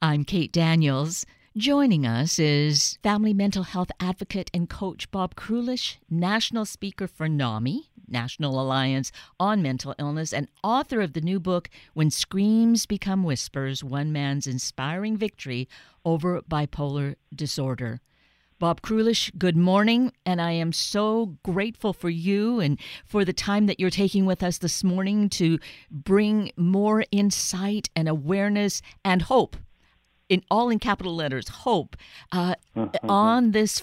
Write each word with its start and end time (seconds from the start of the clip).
I'm 0.00 0.24
Kate 0.24 0.52
Daniels. 0.52 1.26
Joining 1.56 2.06
us 2.06 2.38
is 2.38 3.00
family 3.02 3.34
mental 3.34 3.64
health 3.64 3.90
advocate 3.98 4.48
and 4.54 4.70
coach 4.70 5.10
Bob 5.10 5.34
Krulish, 5.34 5.96
national 6.08 6.66
speaker 6.66 7.08
for 7.08 7.28
NAMI, 7.28 7.90
National 8.06 8.60
Alliance 8.60 9.10
on 9.40 9.60
Mental 9.60 9.96
Illness, 9.98 10.32
and 10.32 10.46
author 10.62 11.00
of 11.00 11.14
the 11.14 11.20
new 11.20 11.40
book, 11.40 11.68
When 11.94 12.12
Screams 12.12 12.86
Become 12.86 13.24
Whispers 13.24 13.82
One 13.82 14.12
Man's 14.12 14.46
Inspiring 14.46 15.16
Victory 15.16 15.68
Over 16.04 16.42
Bipolar 16.42 17.16
Disorder. 17.34 18.00
Bob 18.60 18.82
Krulish, 18.82 19.36
good 19.36 19.56
morning, 19.56 20.12
and 20.24 20.40
I 20.40 20.52
am 20.52 20.72
so 20.72 21.38
grateful 21.42 21.92
for 21.92 22.08
you 22.08 22.60
and 22.60 22.78
for 23.04 23.24
the 23.24 23.32
time 23.32 23.66
that 23.66 23.80
you're 23.80 23.90
taking 23.90 24.26
with 24.26 24.44
us 24.44 24.58
this 24.58 24.84
morning 24.84 25.28
to 25.30 25.58
bring 25.90 26.52
more 26.56 27.04
insight 27.10 27.90
and 27.96 28.08
awareness 28.08 28.80
and 29.04 29.22
hope 29.22 29.56
in 30.28 30.42
all 30.50 30.68
in 30.68 30.78
capital 30.78 31.14
letters 31.14 31.48
hope 31.48 31.96
uh, 32.32 32.54
mm-hmm. 32.76 33.10
on 33.10 33.52
this 33.52 33.82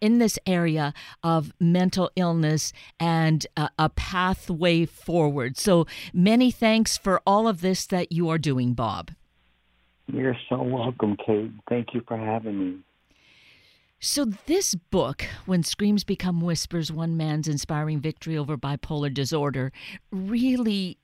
in 0.00 0.18
this 0.18 0.38
area 0.44 0.92
of 1.22 1.52
mental 1.58 2.10
illness 2.14 2.72
and 3.00 3.46
uh, 3.56 3.68
a 3.78 3.88
pathway 3.88 4.84
forward. 4.84 5.56
So 5.56 5.86
many 6.12 6.50
thanks 6.50 6.98
for 6.98 7.22
all 7.26 7.48
of 7.48 7.62
this 7.62 7.86
that 7.86 8.12
you 8.12 8.28
are 8.28 8.36
doing 8.36 8.74
bob. 8.74 9.12
You're 10.06 10.36
so 10.50 10.62
welcome 10.62 11.16
kate. 11.24 11.52
Thank 11.70 11.94
you 11.94 12.02
for 12.06 12.18
having 12.18 12.58
me. 12.58 12.78
So, 14.00 14.26
this 14.26 14.74
book, 14.74 15.24
When 15.46 15.62
Screams 15.62 16.04
Become 16.04 16.42
Whispers 16.42 16.92
One 16.92 17.16
Man's 17.16 17.48
Inspiring 17.48 18.00
Victory 18.00 18.36
Over 18.36 18.58
Bipolar 18.58 19.12
Disorder, 19.14 19.72
really, 20.10 20.98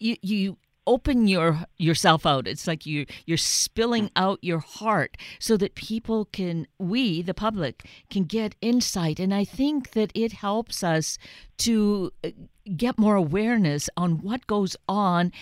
you, 0.00 0.16
you 0.20 0.56
open 0.86 1.26
your 1.26 1.64
yourself 1.76 2.26
out. 2.26 2.46
It's 2.46 2.66
like 2.66 2.86
you 2.86 3.06
you're 3.26 3.36
spilling 3.36 4.10
out 4.16 4.38
your 4.42 4.60
heart 4.60 5.16
so 5.38 5.56
that 5.56 5.74
people 5.74 6.26
can 6.26 6.66
we 6.78 7.22
the 7.22 7.34
public 7.34 7.84
can 8.10 8.24
get 8.24 8.54
insight. 8.60 9.18
And 9.18 9.34
i 9.34 9.44
think 9.44 9.92
that 9.92 10.10
it 10.14 10.32
helps 10.32 10.82
us 10.82 11.18
to 11.58 12.12
uh, 12.24 12.30
get 12.76 12.98
more 12.98 13.16
awareness 13.16 13.88
on 13.96 14.18
what 14.18 14.46
goes 14.46 14.76
on 14.88 15.32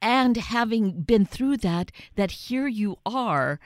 and 0.00 0.36
having 0.36 1.02
been 1.02 1.24
through 1.24 1.56
that 1.58 1.90
that 2.14 2.30
here 2.30 2.66
you 2.66 2.96
are 3.04 3.58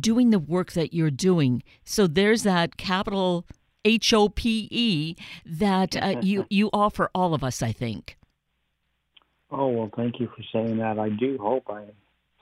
doing 0.00 0.30
the 0.30 0.38
work 0.38 0.72
that 0.72 0.92
you're 0.92 1.10
doing. 1.10 1.62
So 1.84 2.06
there's 2.06 2.42
that 2.42 2.76
capital 2.76 3.46
H 3.84 4.12
O 4.12 4.28
P 4.28 4.68
E 4.70 5.14
that 5.46 5.96
uh, 5.96 6.20
you 6.20 6.46
you 6.50 6.68
offer 6.72 7.10
all 7.14 7.34
of 7.34 7.44
us 7.44 7.62
I 7.62 7.72
think 7.72 8.16
Oh 9.50 9.68
well, 9.68 9.90
thank 9.96 10.20
you 10.20 10.28
for 10.28 10.42
saying 10.52 10.78
that. 10.78 10.98
I 10.98 11.08
do 11.08 11.38
hope 11.40 11.64
I, 11.68 11.84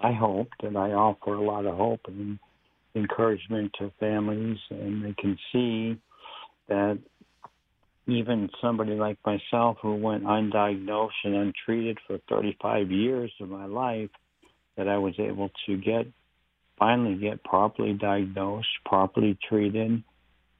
I 0.01 0.13
hope 0.13 0.49
that 0.63 0.77
I 0.77 0.93
offer 0.93 1.35
a 1.35 1.43
lot 1.43 1.67
of 1.67 1.77
hope 1.77 2.01
and 2.09 2.39
encouragement 2.95 3.73
to 3.79 3.93
families, 4.01 4.59
and 4.71 5.05
they 5.05 5.15
can 5.15 5.39
see 5.53 6.01
that 6.69 6.99
even 8.09 8.49
somebody 8.61 8.93
like 8.93 9.19
myself 9.25 9.79
who 9.83 9.95
went 9.95 10.25
undiagnosed 10.25 11.11
and 11.25 11.35
untreated 11.35 11.99
for 12.07 12.19
35 12.29 12.91
years 12.91 13.33
of 13.41 13.49
my 13.49 13.67
life, 13.67 14.11
that 14.77 14.89
I 14.89 14.99
was 14.99 15.15
able 15.19 15.51
to 15.67 15.77
get 15.77 16.07
finally 16.79 17.15
get 17.15 17.43
properly 17.43 17.95
diagnosed, 17.95 18.69
properly 18.85 19.39
treated, 19.49 20.03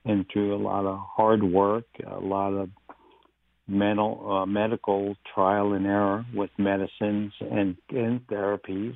and 0.05 0.27
through 0.33 0.55
a 0.55 0.57
lot 0.57 0.87
of 0.87 0.99
hard 0.99 1.43
work, 1.43 1.85
a 2.07 2.19
lot 2.19 2.53
of 2.53 2.71
mental 3.69 4.43
uh, 4.43 4.47
medical 4.47 5.17
trial 5.35 5.73
and 5.73 5.87
error 5.87 6.25
with 6.35 6.51
medicines 6.59 7.33
and, 7.41 7.77
and 7.91 8.27
therapies. 8.29 8.95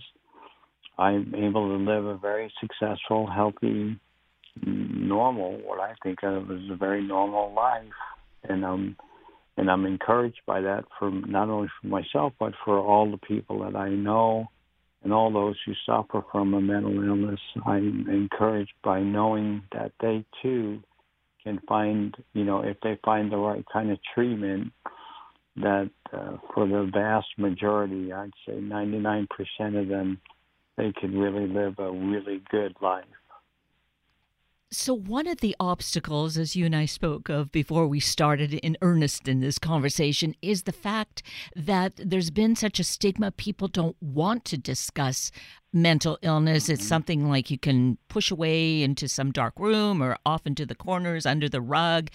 I'm 0.98 1.34
able 1.34 1.68
to 1.68 1.84
live 1.84 2.04
a 2.04 2.16
very 2.16 2.52
successful, 2.60 3.26
healthy, 3.26 3.98
normal, 4.62 5.58
what 5.64 5.80
I 5.80 5.94
think 6.02 6.18
of 6.22 6.50
as 6.50 6.70
a 6.70 6.76
very 6.76 7.02
normal 7.06 7.54
life, 7.54 7.84
and 8.44 8.64
I'm 8.64 8.96
and 9.56 9.70
I'm 9.70 9.84
encouraged 9.84 10.40
by 10.46 10.62
that 10.62 10.84
for 10.98 11.10
not 11.10 11.50
only 11.50 11.68
for 11.80 11.88
myself 11.88 12.32
but 12.38 12.54
for 12.64 12.78
all 12.78 13.10
the 13.10 13.18
people 13.18 13.62
that 13.64 13.76
I 13.76 13.90
know 13.90 14.46
and 15.02 15.12
all 15.12 15.32
those 15.32 15.56
who 15.66 15.72
suffer 15.84 16.22
from 16.30 16.54
a 16.54 16.60
mental 16.60 16.92
illness. 16.92 17.40
I'm 17.66 18.08
encouraged 18.08 18.72
by 18.82 19.00
knowing 19.00 19.62
that 19.72 19.92
they 20.00 20.24
too 20.42 20.82
can 21.44 21.60
find, 21.68 22.14
you 22.32 22.44
know, 22.44 22.62
if 22.62 22.76
they 22.82 22.98
find 23.04 23.30
the 23.30 23.36
right 23.36 23.64
kind 23.72 23.90
of 23.90 23.98
treatment, 24.14 24.72
that 25.56 25.90
uh, 26.12 26.36
for 26.54 26.66
the 26.66 26.90
vast 26.92 27.26
majority, 27.36 28.12
I'd 28.12 28.30
say 28.46 28.54
99% 28.54 29.26
of 29.80 29.88
them, 29.88 30.20
they 30.76 30.92
could 31.00 31.12
really 31.12 31.46
live 31.46 31.78
a 31.78 31.90
really 31.90 32.42
good 32.50 32.74
life. 32.80 33.04
So, 34.72 34.94
one 34.94 35.26
of 35.26 35.40
the 35.40 35.56
obstacles, 35.58 36.38
as 36.38 36.54
you 36.54 36.64
and 36.64 36.76
I 36.76 36.86
spoke 36.86 37.28
of 37.28 37.50
before 37.50 37.88
we 37.88 37.98
started 37.98 38.54
in 38.54 38.76
earnest 38.82 39.26
in 39.26 39.40
this 39.40 39.58
conversation, 39.58 40.36
is 40.42 40.62
the 40.62 40.70
fact 40.70 41.24
that 41.56 41.94
there's 41.96 42.30
been 42.30 42.54
such 42.54 42.78
a 42.78 42.84
stigma. 42.84 43.32
People 43.32 43.66
don't 43.66 43.96
want 44.00 44.44
to 44.44 44.56
discuss 44.56 45.32
mental 45.72 46.18
illness. 46.22 46.68
It's 46.68 46.82
mm-hmm. 46.82 46.88
something 46.88 47.28
like 47.28 47.50
you 47.50 47.58
can 47.58 47.98
push 48.06 48.30
away 48.30 48.84
into 48.84 49.08
some 49.08 49.32
dark 49.32 49.54
room 49.58 50.00
or 50.00 50.16
off 50.24 50.46
into 50.46 50.64
the 50.64 50.76
corners 50.76 51.26
under 51.26 51.48
the 51.48 51.60
rug. 51.60 52.08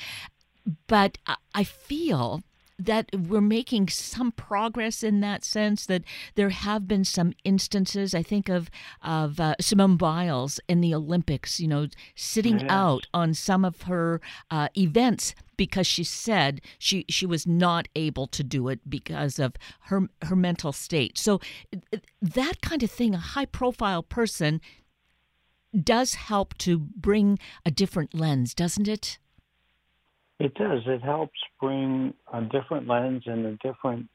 But 0.87 1.17
I 1.53 1.65
feel 1.65 2.41
that 2.77 3.09
we're 3.13 3.41
making 3.41 3.87
some 3.87 4.31
progress 4.31 5.01
in 5.01 5.21
that 5.21 5.45
sense 5.45 5.85
that 5.85 6.03
there 6.35 6.49
have 6.49 6.87
been 6.87 7.05
some 7.05 7.33
instances 7.43 8.13
i 8.13 8.21
think 8.21 8.49
of 8.49 8.69
of 9.01 9.39
uh, 9.39 9.55
simone 9.59 9.95
biles 9.95 10.59
in 10.67 10.81
the 10.81 10.93
olympics 10.93 11.59
you 11.59 11.67
know 11.67 11.87
sitting 12.15 12.59
yes. 12.59 12.69
out 12.69 13.07
on 13.13 13.33
some 13.33 13.63
of 13.63 13.83
her 13.83 14.19
uh, 14.51 14.67
events 14.77 15.33
because 15.57 15.87
she 15.87 16.03
said 16.03 16.59
she 16.77 17.05
she 17.07 17.25
was 17.25 17.47
not 17.47 17.87
able 17.95 18.27
to 18.27 18.43
do 18.43 18.67
it 18.67 18.79
because 18.89 19.39
of 19.39 19.53
her 19.83 20.09
her 20.23 20.35
mental 20.35 20.73
state 20.73 21.17
so 21.17 21.39
that 22.21 22.61
kind 22.61 22.83
of 22.83 22.91
thing 22.91 23.13
a 23.13 23.19
high 23.19 23.45
profile 23.45 24.03
person 24.03 24.59
does 25.83 26.15
help 26.15 26.57
to 26.57 26.77
bring 26.79 27.39
a 27.65 27.71
different 27.71 28.13
lens 28.13 28.53
doesn't 28.53 28.87
it 28.87 29.17
it 30.39 30.53
does. 30.55 30.81
It 30.85 31.01
helps 31.01 31.39
bring 31.61 32.13
a 32.33 32.41
different 32.41 32.87
lens 32.87 33.23
and 33.25 33.45
a 33.45 33.51
different 33.57 34.07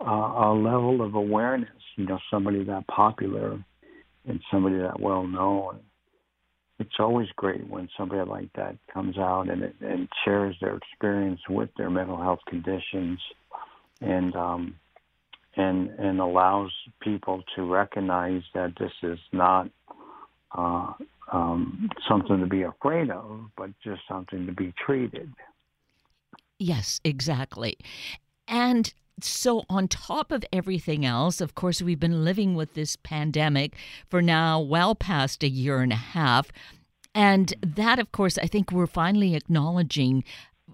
uh, 0.00 0.10
a 0.10 0.54
level 0.54 1.02
of 1.02 1.14
awareness. 1.14 1.68
You 1.96 2.06
know, 2.06 2.18
somebody 2.30 2.64
that 2.64 2.86
popular 2.88 3.62
and 4.26 4.40
somebody 4.50 4.78
that 4.78 5.00
well 5.00 5.26
known. 5.26 5.80
It's 6.78 6.98
always 6.98 7.28
great 7.36 7.68
when 7.68 7.90
somebody 7.98 8.26
like 8.28 8.50
that 8.54 8.76
comes 8.92 9.18
out 9.18 9.50
and 9.50 9.62
and 9.82 10.08
shares 10.24 10.56
their 10.60 10.76
experience 10.76 11.40
with 11.48 11.68
their 11.76 11.90
mental 11.90 12.16
health 12.16 12.40
conditions, 12.48 13.20
and 14.00 14.34
um, 14.34 14.74
and 15.56 15.90
and 15.90 16.20
allows 16.20 16.70
people 17.02 17.42
to 17.54 17.70
recognize 17.70 18.42
that 18.54 18.72
this 18.80 18.92
is 19.02 19.18
not 19.32 19.68
uh, 20.56 20.92
um, 21.32 21.90
something 22.08 22.40
to 22.40 22.46
be 22.46 22.62
afraid 22.62 23.10
of, 23.10 23.42
but 23.58 23.70
just 23.84 24.00
something 24.08 24.46
to 24.46 24.52
be 24.52 24.72
treated. 24.84 25.30
Yes, 26.60 27.00
exactly. 27.04 27.78
And 28.46 28.92
so, 29.22 29.64
on 29.68 29.88
top 29.88 30.30
of 30.30 30.44
everything 30.52 31.06
else, 31.06 31.40
of 31.40 31.54
course, 31.54 31.80
we've 31.80 31.98
been 31.98 32.22
living 32.22 32.54
with 32.54 32.74
this 32.74 32.96
pandemic 32.96 33.74
for 34.08 34.20
now 34.20 34.60
well 34.60 34.94
past 34.94 35.42
a 35.42 35.48
year 35.48 35.80
and 35.80 35.92
a 35.92 35.96
half. 35.96 36.52
And 37.14 37.54
that, 37.62 37.98
of 37.98 38.12
course, 38.12 38.38
I 38.38 38.46
think 38.46 38.70
we're 38.70 38.86
finally 38.86 39.34
acknowledging 39.34 40.22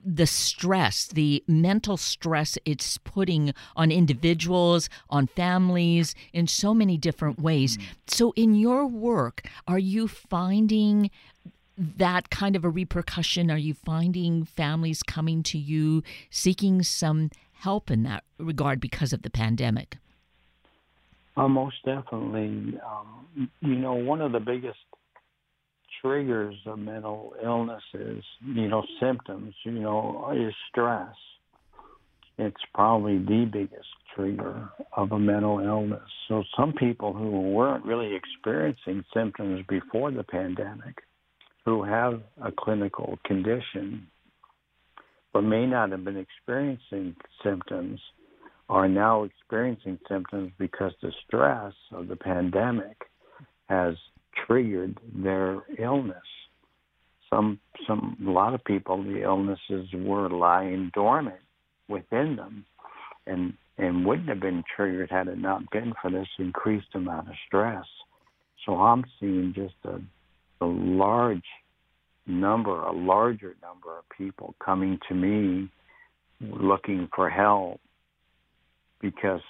the 0.04 0.26
stress, 0.26 1.06
the 1.06 1.42
mental 1.46 1.96
stress 1.96 2.58
it's 2.64 2.98
putting 2.98 3.54
on 3.74 3.90
individuals, 3.90 4.88
on 5.08 5.28
families 5.28 6.14
in 6.32 6.46
so 6.46 6.74
many 6.74 6.96
different 6.96 7.40
ways. 7.40 7.76
Mm-hmm. 7.76 7.92
So, 8.08 8.32
in 8.36 8.56
your 8.56 8.86
work, 8.86 9.46
are 9.68 9.78
you 9.78 10.08
finding 10.08 11.10
that 11.76 12.30
kind 12.30 12.56
of 12.56 12.64
a 12.64 12.70
repercussion? 12.70 13.50
Are 13.50 13.58
you 13.58 13.74
finding 13.74 14.44
families 14.44 15.02
coming 15.02 15.42
to 15.44 15.58
you 15.58 16.02
seeking 16.30 16.82
some 16.82 17.30
help 17.52 17.90
in 17.90 18.02
that 18.04 18.24
regard 18.38 18.80
because 18.80 19.12
of 19.12 19.22
the 19.22 19.30
pandemic? 19.30 19.98
Uh, 21.36 21.48
most 21.48 21.76
definitely. 21.84 22.78
Um, 22.86 23.50
you 23.60 23.74
know, 23.74 23.94
one 23.94 24.22
of 24.22 24.32
the 24.32 24.40
biggest 24.40 24.78
triggers 26.00 26.54
of 26.66 26.78
mental 26.78 27.34
illness 27.42 27.82
is, 27.94 28.24
you 28.44 28.68
know, 28.68 28.82
symptoms, 29.00 29.54
you 29.64 29.72
know, 29.72 30.32
is 30.34 30.54
stress. 30.70 31.14
It's 32.38 32.60
probably 32.74 33.18
the 33.18 33.48
biggest 33.50 33.88
trigger 34.14 34.68
of 34.94 35.12
a 35.12 35.18
mental 35.18 35.60
illness. 35.60 36.08
So 36.28 36.42
some 36.56 36.72
people 36.72 37.12
who 37.12 37.52
weren't 37.52 37.84
really 37.84 38.14
experiencing 38.14 39.04
symptoms 39.14 39.64
before 39.68 40.10
the 40.10 40.22
pandemic 40.22 40.96
who 41.66 41.82
have 41.82 42.22
a 42.42 42.50
clinical 42.50 43.18
condition 43.26 44.06
but 45.34 45.42
may 45.42 45.66
not 45.66 45.90
have 45.90 46.02
been 46.02 46.16
experiencing 46.16 47.14
symptoms 47.44 48.00
are 48.70 48.88
now 48.88 49.24
experiencing 49.24 49.98
symptoms 50.08 50.50
because 50.58 50.92
the 51.02 51.12
stress 51.26 51.74
of 51.92 52.08
the 52.08 52.16
pandemic 52.16 52.96
has 53.68 53.94
triggered 54.46 54.98
their 55.14 55.62
illness. 55.78 56.16
Some, 57.28 57.60
some, 57.86 58.16
a 58.26 58.30
lot 58.30 58.54
of 58.54 58.64
people, 58.64 59.02
the 59.02 59.22
illnesses 59.22 59.88
were 59.94 60.30
lying 60.30 60.90
dormant 60.94 61.40
within 61.88 62.36
them, 62.36 62.64
and 63.26 63.52
and 63.78 64.06
wouldn't 64.06 64.30
have 64.30 64.40
been 64.40 64.64
triggered 64.74 65.10
had 65.10 65.28
it 65.28 65.38
not 65.38 65.70
been 65.70 65.92
for 66.00 66.10
this 66.10 66.28
increased 66.38 66.94
amount 66.94 67.28
of 67.28 67.34
stress. 67.46 67.84
So 68.64 68.76
I'm 68.76 69.04
seeing 69.20 69.52
just 69.54 69.74
a, 69.84 70.00
a 70.60 70.66
large 70.66 71.44
number, 72.26 72.82
a 72.82 72.92
larger 72.92 73.56
number 73.62 73.98
of 73.98 74.04
people 74.16 74.54
coming 74.64 74.98
to 75.08 75.14
me 75.14 75.70
looking 76.40 77.08
for 77.14 77.30
help 77.30 77.80
because 79.00 79.40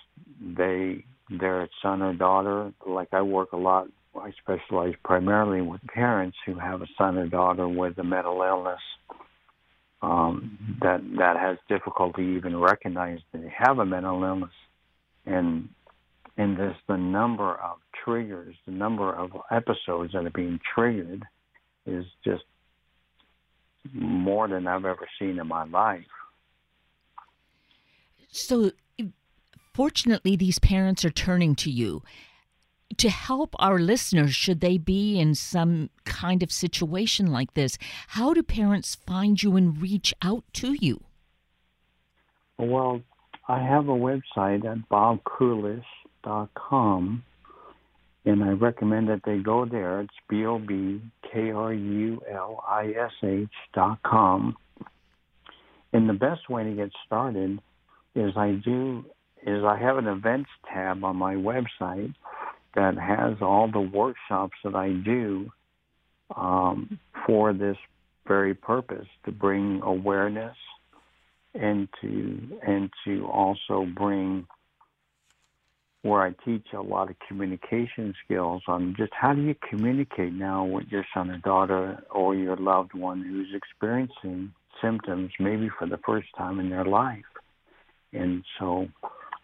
they 0.41 1.05
their 1.29 1.69
son 1.83 2.03
or 2.03 2.15
daughter 2.15 2.73
like 2.87 3.09
I 3.13 3.23
work 3.23 3.53
a 3.53 3.57
lot 3.57 3.89
I 4.15 4.33
specialize 4.41 4.95
primarily 5.05 5.61
with 5.61 5.81
parents 5.89 6.37
who 6.47 6.55
have 6.55 6.83
a 6.83 6.87
son 6.97 7.19
or 7.19 7.27
daughter 7.27 7.67
with 7.67 7.99
a 7.99 8.05
mental 8.05 8.41
illness 8.43 8.81
um, 10.03 10.77
that 10.83 11.01
that 11.19 11.37
has 11.37 11.59
difficulty 11.69 12.23
even 12.37 12.57
recognizing 12.57 13.23
they 13.33 13.53
have 13.57 13.79
a 13.79 13.87
mental 13.87 14.23
illness, 14.23 14.51
and 15.25 15.69
and 16.37 16.57
this 16.57 16.77
the 16.89 16.97
number 16.97 17.55
of 17.55 17.79
triggers, 18.05 18.55
the 18.67 18.73
number 18.73 19.13
of 19.13 19.31
episodes 19.51 20.13
that 20.13 20.27
are 20.27 20.31
being 20.31 20.61
triggered, 20.75 21.25
is 21.87 22.05
just 22.25 22.45
more 23.93 24.49
than 24.49 24.67
I've 24.67 24.85
ever 24.85 25.07
seen 25.19 25.39
in 25.39 25.47
my 25.47 25.65
life. 25.65 26.05
So, 28.31 28.73
fortunately, 29.73 30.37
these 30.37 30.59
parents 30.59 31.05
are 31.05 31.11
turning 31.11 31.55
to 31.57 31.71
you 31.71 32.03
to 32.99 33.11
help 33.11 33.55
our 33.59 33.79
listeners 33.79 34.35
should 34.35 34.61
they 34.61 34.79
be 34.79 35.19
in 35.19 35.35
some 35.35 35.91
kind 36.05 36.43
of 36.43 36.53
situation 36.53 37.33
like 37.33 37.55
this 37.55 37.79
how 38.09 38.33
do 38.33 38.43
parents 38.43 38.95
find 38.95 39.43
you 39.43 39.57
and 39.57 39.83
reach 39.83 40.15
out 40.23 40.45
to 40.53 40.77
you 40.81 41.03
well 42.59 43.03
i 43.49 43.61
have 43.61 43.89
a 43.89 43.93
website 43.93 44.65
at 44.65 44.89
bobkrulish.com 46.27 47.23
and 48.25 48.43
i 48.43 48.49
recommend 48.49 49.09
that 49.09 49.21
they 49.25 49.39
go 49.39 49.65
there. 49.65 50.01
It's 50.01 50.13
b-o-b-k-r-u-l-i-s-h 50.29 51.01
dot 53.73 54.03
com. 54.03 54.57
And 55.93 56.09
the 56.09 56.15
best 56.15 56.51
way 56.51 56.65
to 56.65 56.73
get 56.73 56.91
started 57.07 57.61
is 58.15 58.37
i 58.37 58.61
do 58.65 59.05
is 59.47 59.63
i 59.65 59.79
have 59.79 59.99
an 59.99 60.09
events 60.09 60.51
tab 60.73 61.05
on 61.05 61.17
my 61.17 61.35
website 61.35 62.15
that 62.75 62.99
has 62.99 63.37
all 63.41 63.71
the 63.73 63.81
workshops 63.81 64.57
that 64.63 64.75
I 64.75 64.91
do 64.93 65.51
um, 66.37 66.99
for 67.27 67.53
this 67.53 67.77
very 68.27 68.55
purpose 68.55 69.07
to 69.25 69.33
bring 69.33 69.81
awareness 69.83 70.57
and 71.55 71.89
to 72.03 72.39
and 72.67 72.91
to 73.05 73.27
also 73.27 73.87
bring 73.97 74.47
where 76.07 76.23
I 76.23 76.35
teach 76.45 76.67
a 76.73 76.81
lot 76.81 77.11
of 77.11 77.17
communication 77.27 78.15
skills 78.25 78.63
on 78.69 78.95
just 78.97 79.13
how 79.13 79.35
do 79.35 79.43
you 79.43 79.55
communicate 79.69 80.33
now 80.33 80.65
with 80.65 80.87
your 80.89 81.05
son 81.13 81.31
or 81.31 81.39
daughter 81.39 82.03
or 82.11 82.35
your 82.35 82.57
loved 82.57 82.95
one 82.95 83.23
who's 83.23 83.49
experiencing 83.55 84.53
symptoms 84.83 85.31
maybe 85.41 85.69
for 85.79 85.87
the 85.87 85.99
first 86.07 86.29
time 86.37 86.61
in 86.61 86.71
their 86.71 86.85
life. 86.85 87.25
And 88.13 88.45
so 88.59 88.89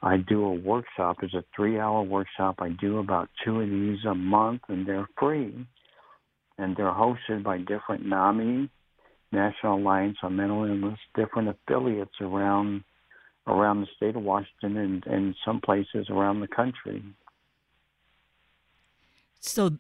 I 0.03 0.17
do 0.17 0.45
a 0.45 0.53
workshop. 0.53 1.19
It's 1.23 1.35
a 1.35 1.45
three 1.55 1.79
hour 1.79 2.03
workshop. 2.03 2.57
I 2.59 2.71
do 2.71 2.99
about 2.99 3.29
two 3.45 3.61
of 3.61 3.69
these 3.69 4.05
a 4.09 4.15
month, 4.15 4.63
and 4.69 4.87
they're 4.87 5.09
free. 5.19 5.67
And 6.59 6.77
they're 6.77 6.87
hosted 6.87 7.43
by 7.43 7.59
different 7.59 8.07
NAMI, 8.07 8.69
National 9.33 9.79
Alliance 9.79 10.19
on 10.23 10.37
Mental 10.37 10.65
Illness, 10.65 10.99
different 11.17 11.49
affiliates 11.49 12.15
around 12.21 12.85
around 13.47 13.81
the 13.81 13.89
state 13.97 14.17
of 14.17 14.23
Washington 14.23 14.77
and, 14.77 15.07
and 15.07 15.35
some 15.45 15.61
places 15.61 16.07
around 16.11 16.41
the 16.41 16.49
country. 16.49 17.03
So 19.41 19.79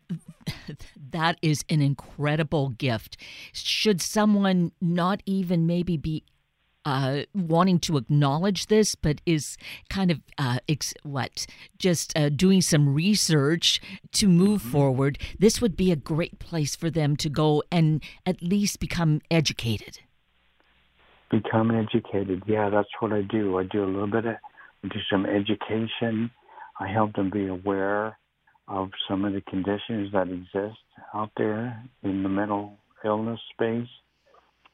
that 1.10 1.38
is 1.40 1.64
an 1.68 1.80
incredible 1.80 2.70
gift. 2.70 3.16
Should 3.52 4.00
someone 4.00 4.72
not 4.80 5.22
even 5.24 5.66
maybe 5.66 5.96
be 5.96 6.24
uh, 6.84 7.22
wanting 7.32 7.78
to 7.78 7.96
acknowledge 7.96 8.66
this, 8.66 8.94
but 8.96 9.20
is 9.24 9.56
kind 9.88 10.10
of 10.10 10.20
uh, 10.36 10.58
ex- 10.68 10.94
what 11.04 11.46
just 11.78 12.16
uh, 12.18 12.28
doing 12.28 12.60
some 12.60 12.92
research 12.92 13.80
to 14.12 14.26
move 14.26 14.62
mm-hmm. 14.62 14.72
forward. 14.72 15.18
This 15.38 15.60
would 15.60 15.76
be 15.76 15.92
a 15.92 15.96
great 15.96 16.38
place 16.38 16.74
for 16.74 16.90
them 16.90 17.16
to 17.16 17.28
go 17.28 17.62
and 17.70 18.02
at 18.26 18.42
least 18.42 18.80
become 18.80 19.20
educated. 19.30 20.00
Become 21.32 21.72
educated, 21.72 22.42
yeah, 22.46 22.68
that's 22.70 22.88
what 23.00 23.12
I 23.12 23.22
do. 23.22 23.58
I 23.58 23.64
do 23.64 23.84
a 23.84 23.86
little 23.86 24.06
bit 24.06 24.26
of 24.26 24.36
I 24.84 24.88
do 24.88 24.98
some 25.10 25.26
education. 25.26 26.30
I 26.78 26.88
help 26.88 27.14
them 27.14 27.30
be 27.30 27.48
aware 27.48 28.16
of 28.68 28.90
some 29.08 29.24
of 29.24 29.32
the 29.32 29.40
conditions 29.42 30.12
that 30.12 30.28
exist 30.28 30.78
out 31.14 31.30
there 31.36 31.82
in 32.02 32.22
the 32.22 32.28
mental 32.28 32.74
illness 33.04 33.40
space 33.52 33.88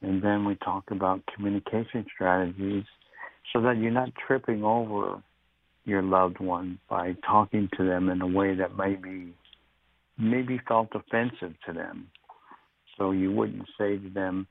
and 0.01 0.21
then 0.21 0.45
we 0.45 0.55
talk 0.55 0.85
about 0.91 1.21
communication 1.35 2.05
strategies 2.13 2.85
so 3.51 3.61
that 3.61 3.77
you're 3.77 3.91
not 3.91 4.09
tripping 4.27 4.63
over 4.63 5.21
your 5.85 6.01
loved 6.01 6.39
one 6.39 6.79
by 6.89 7.15
talking 7.25 7.69
to 7.77 7.83
them 7.83 8.09
in 8.09 8.21
a 8.21 8.27
way 8.27 8.55
that 8.55 8.77
maybe 8.77 9.33
maybe 10.17 10.59
felt 10.67 10.89
offensive 10.93 11.53
to 11.65 11.73
them. 11.73 12.07
So 12.97 13.11
you 13.11 13.31
wouldn't 13.31 13.65
say 13.77 13.97
to 13.97 14.09
them, 14.09 14.47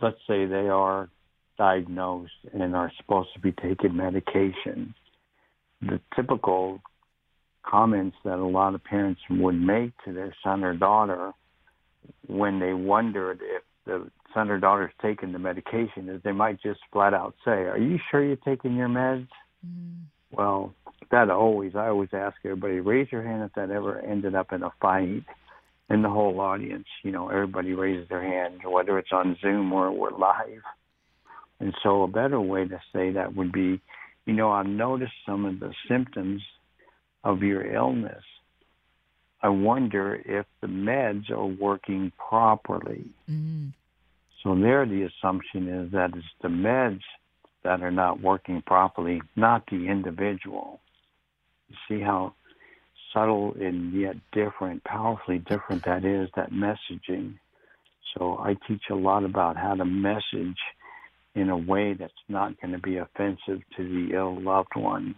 let's 0.00 0.16
say 0.28 0.46
they 0.46 0.68
are 0.68 1.08
diagnosed 1.56 2.32
and 2.52 2.74
are 2.74 2.92
supposed 2.98 3.30
to 3.34 3.40
be 3.40 3.52
taking 3.52 3.96
medication. 3.96 4.94
The 5.82 6.00
typical 6.14 6.80
comments 7.64 8.16
that 8.24 8.38
a 8.38 8.46
lot 8.46 8.74
of 8.74 8.84
parents 8.84 9.20
would 9.30 9.60
make 9.60 9.92
to 10.04 10.12
their 10.12 10.34
son 10.42 10.64
or 10.64 10.74
daughter 10.74 11.32
when 12.26 12.60
they 12.60 12.72
wondered 12.72 13.40
if 13.42 13.62
the 13.84 14.10
son 14.32 14.50
or 14.50 14.58
daughter's 14.58 14.92
taking 15.02 15.32
the 15.32 15.38
medication 15.38 16.08
is 16.08 16.20
they 16.22 16.32
might 16.32 16.60
just 16.62 16.80
flat 16.92 17.14
out 17.14 17.34
say, 17.44 17.66
"Are 17.66 17.78
you 17.78 17.98
sure 18.10 18.22
you're 18.22 18.36
taking 18.36 18.76
your 18.76 18.88
meds?" 18.88 19.28
Mm. 19.66 20.04
Well, 20.30 20.74
that 21.10 21.30
always 21.30 21.74
I 21.74 21.88
always 21.88 22.12
ask 22.12 22.36
everybody 22.44 22.80
raise 22.80 23.10
your 23.10 23.22
hand 23.22 23.44
if 23.44 23.52
that 23.54 23.70
ever 23.70 24.00
ended 24.00 24.34
up 24.34 24.52
in 24.52 24.62
a 24.62 24.70
fight 24.80 25.24
in 25.88 26.02
the 26.02 26.08
whole 26.08 26.40
audience. 26.40 26.86
You 27.02 27.12
know, 27.12 27.28
everybody 27.28 27.72
raises 27.72 28.08
their 28.08 28.22
hand, 28.22 28.60
whether 28.64 28.98
it's 28.98 29.12
on 29.12 29.36
Zoom 29.40 29.72
or 29.72 29.90
we're 29.92 30.10
live. 30.10 30.62
And 31.60 31.74
so, 31.82 32.02
a 32.02 32.08
better 32.08 32.40
way 32.40 32.66
to 32.68 32.80
say 32.92 33.12
that 33.12 33.34
would 33.34 33.52
be, 33.52 33.80
you 34.26 34.34
know, 34.34 34.50
I've 34.50 34.66
noticed 34.66 35.12
some 35.24 35.44
of 35.44 35.58
the 35.60 35.72
symptoms 35.88 36.42
of 37.24 37.42
your 37.42 37.74
illness. 37.74 38.22
I 39.42 39.48
wonder 39.48 40.14
if 40.14 40.46
the 40.60 40.66
meds 40.66 41.30
are 41.30 41.46
working 41.46 42.12
properly. 42.18 43.06
Mm. 43.30 43.72
So 44.42 44.54
there, 44.54 44.86
the 44.86 45.02
assumption 45.02 45.68
is 45.68 45.92
that 45.92 46.10
it's 46.14 46.26
the 46.42 46.48
meds 46.48 47.02
that 47.64 47.82
are 47.82 47.90
not 47.90 48.20
working 48.20 48.62
properly, 48.62 49.20
not 49.34 49.64
the 49.70 49.88
individual. 49.88 50.80
You 51.68 51.76
see 51.88 52.00
how 52.00 52.34
subtle 53.12 53.54
and 53.58 53.92
yet 53.92 54.16
different, 54.32 54.84
powerfully 54.84 55.38
different 55.38 55.84
that 55.84 56.04
is, 56.04 56.28
that 56.36 56.52
messaging. 56.52 57.34
So 58.16 58.38
I 58.38 58.56
teach 58.68 58.84
a 58.90 58.94
lot 58.94 59.24
about 59.24 59.56
how 59.56 59.74
to 59.74 59.84
message 59.84 60.58
in 61.36 61.50
a 61.50 61.56
way 61.56 61.94
that's 61.94 62.12
not 62.28 62.60
going 62.60 62.72
to 62.72 62.78
be 62.78 62.96
offensive 62.96 63.60
to 63.76 63.84
the 63.84 64.16
ill 64.16 64.40
loved 64.40 64.74
one 64.74 65.14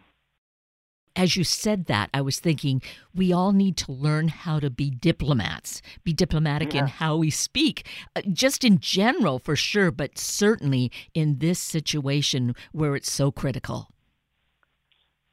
as 1.19 1.37
you 1.37 1.43
said 1.43 1.87
that, 1.87 2.09
I 2.15 2.21
was 2.21 2.39
thinking 2.39 2.81
we 3.13 3.33
all 3.33 3.51
need 3.51 3.77
to 3.79 3.93
learn 3.93 4.29
how 4.29 4.61
to 4.61 4.71
be 4.71 4.89
diplomats, 4.89 5.83
be 6.05 6.13
diplomatic 6.13 6.73
yeah. 6.73 6.83
in 6.83 6.87
how 6.87 7.17
we 7.17 7.29
speak, 7.29 7.89
uh, 8.15 8.23
just 8.33 8.63
in 8.65 8.79
general 8.79 9.41
for 9.41 9.57
sure, 9.57 9.91
but 9.91 10.17
certainly 10.17 10.93
in 11.15 11.41
this 11.41 11.59
situation 11.59 12.55
where 12.71 12.95
it's 12.95 13.11
so 13.11 13.33
critical. 13.33 13.89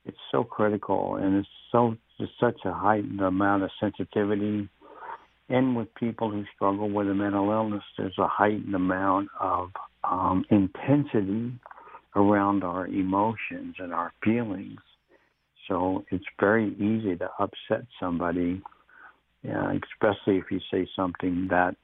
It's 0.05 0.17
so 0.31 0.43
critical, 0.43 1.17
and 1.17 1.37
it's 1.37 1.47
so 1.71 1.95
just 2.19 2.33
such 2.39 2.59
a 2.65 2.73
heightened 2.73 3.21
amount 3.21 3.61
of 3.61 3.69
sensitivity. 3.79 4.67
And 5.49 5.75
with 5.75 5.93
people 5.93 6.31
who 6.31 6.45
struggle 6.55 6.89
with 6.89 7.07
a 7.07 7.13
mental 7.13 7.51
illness, 7.51 7.83
there's 7.95 8.17
a 8.17 8.27
heightened 8.27 8.73
amount 8.73 9.29
of 9.39 9.69
um, 10.09 10.45
intensity 10.49 11.53
around 12.15 12.63
our 12.63 12.87
emotions 12.87 13.75
and 13.79 13.93
our 13.93 14.13
feelings 14.23 14.79
so 15.67 16.05
it's 16.11 16.25
very 16.39 16.73
easy 16.75 17.15
to 17.17 17.29
upset 17.39 17.85
somebody, 17.99 18.61
yeah, 19.43 19.73
especially 19.73 20.37
if 20.37 20.45
you 20.51 20.59
say 20.71 20.87
something 20.95 21.47
that 21.49 21.75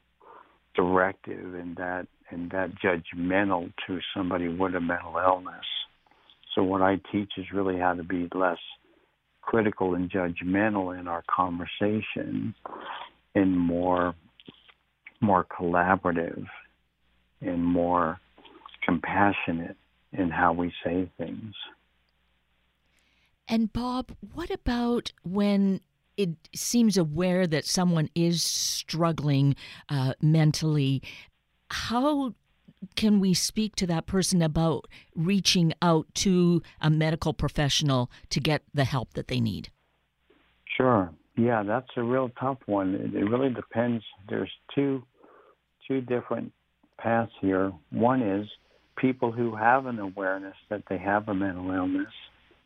directive 0.76 1.56
and 1.56 1.76
that 1.78 2.08
and 2.30 2.50
that 2.52 2.70
judgmental 2.84 3.74
to 3.88 4.00
somebody 4.16 4.48
with 4.48 4.76
a 4.76 4.80
mental 4.80 5.18
illness. 5.18 5.66
So 6.56 6.64
what 6.64 6.82
I 6.82 6.98
teach 7.12 7.32
is 7.38 7.46
really 7.54 7.78
how 7.78 7.94
to 7.94 8.04
be 8.04 8.30
less 8.34 8.58
critical 9.42 9.96
and 9.96 10.10
judgmental 10.10 10.98
in 10.98 11.08
our 11.08 11.24
conversation 11.34 12.54
and 13.36 13.58
more 13.58 14.14
more 15.22 15.46
collaborative 15.46 16.46
and 17.42 17.64
more 17.64 18.20
compassionate 18.84 19.78
in 20.14 20.30
how 20.30 20.54
we 20.54 20.74
say 20.84 21.10
things. 21.18 21.54
And 23.48 23.72
Bob, 23.74 24.12
what 24.34 24.50
about 24.50 25.12
when 25.24 25.82
it 26.18 26.30
seems 26.54 26.98
aware 26.98 27.48
that 27.48 27.66
someone 27.66 28.10
is 28.16 28.44
struggling 28.44 29.56
uh, 29.90 30.14
mentally? 30.22 31.02
How 31.70 32.34
can 32.96 33.20
we 33.20 33.34
speak 33.34 33.76
to 33.76 33.88
that 33.88 34.06
person 34.06 34.42
about 34.42 34.88
reaching 35.16 35.74
out 35.82 36.08
to 36.16 36.62
a 36.80 36.90
medical 36.90 37.34
professional 37.34 38.10
to 38.30 38.40
get 38.40 38.64
the 38.74 38.86
help 38.86 39.14
that 39.14 39.28
they 39.28 39.40
need? 39.40 39.70
Sure. 40.78 41.12
Yeah, 41.38 41.64
that's 41.64 41.90
a 41.96 42.04
real 42.04 42.30
tough 42.40 42.58
one. 42.66 42.96
It, 42.96 43.16
it 43.16 43.26
really 43.26 43.54
depends. 43.54 44.04
There's 44.30 44.52
two 44.74 45.04
two 45.88 46.02
different 46.02 46.54
paths 47.02 47.32
here. 47.42 47.72
One 47.92 48.22
is 48.22 48.48
people 48.98 49.32
who 49.32 49.56
have 49.56 49.86
an 49.86 50.00
awareness 50.00 50.56
that 50.70 50.84
they 50.90 50.98
have 50.98 51.28
a 51.28 51.34
mental 51.34 51.72
illness. 51.72 52.14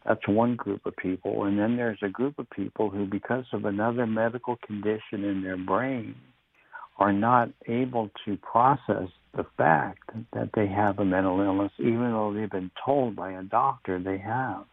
That's 0.05 0.27
one 0.27 0.55
group 0.55 0.85
of 0.85 0.95
people. 0.97 1.45
And 1.45 1.57
then 1.57 1.77
there's 1.77 1.99
a 2.03 2.09
group 2.09 2.37
of 2.37 2.49
people 2.49 2.89
who, 2.89 3.05
because 3.05 3.45
of 3.53 3.65
another 3.65 4.05
medical 4.05 4.57
condition 4.57 5.23
in 5.23 5.41
their 5.41 5.57
brain, 5.57 6.15
are 6.97 7.13
not 7.13 7.49
able 7.67 8.09
to 8.25 8.37
process 8.37 9.09
the 9.35 9.45
fact 9.57 10.09
that 10.33 10.49
they 10.55 10.67
have 10.67 10.99
a 10.99 11.05
mental 11.05 11.41
illness, 11.41 11.71
even 11.79 12.11
though 12.11 12.33
they've 12.33 12.49
been 12.49 12.71
told 12.85 13.15
by 13.15 13.31
a 13.31 13.43
doctor 13.43 13.99
they 13.99 14.17
have. 14.17 14.65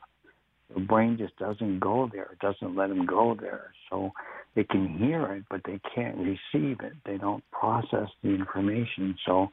The 0.74 0.80
brain 0.80 1.18
just 1.18 1.36
doesn't 1.36 1.80
go 1.80 2.08
there. 2.12 2.30
It 2.32 2.38
doesn't 2.38 2.76
let 2.76 2.88
them 2.88 3.06
go 3.06 3.36
there. 3.38 3.72
So 3.90 4.12
they 4.54 4.64
can 4.64 4.98
hear 4.98 5.32
it, 5.32 5.44
but 5.50 5.62
they 5.64 5.80
can't 5.94 6.16
receive 6.16 6.78
it. 6.80 6.92
They 7.06 7.16
don't 7.16 7.42
process 7.50 8.08
the 8.22 8.30
information. 8.30 9.16
So 9.26 9.48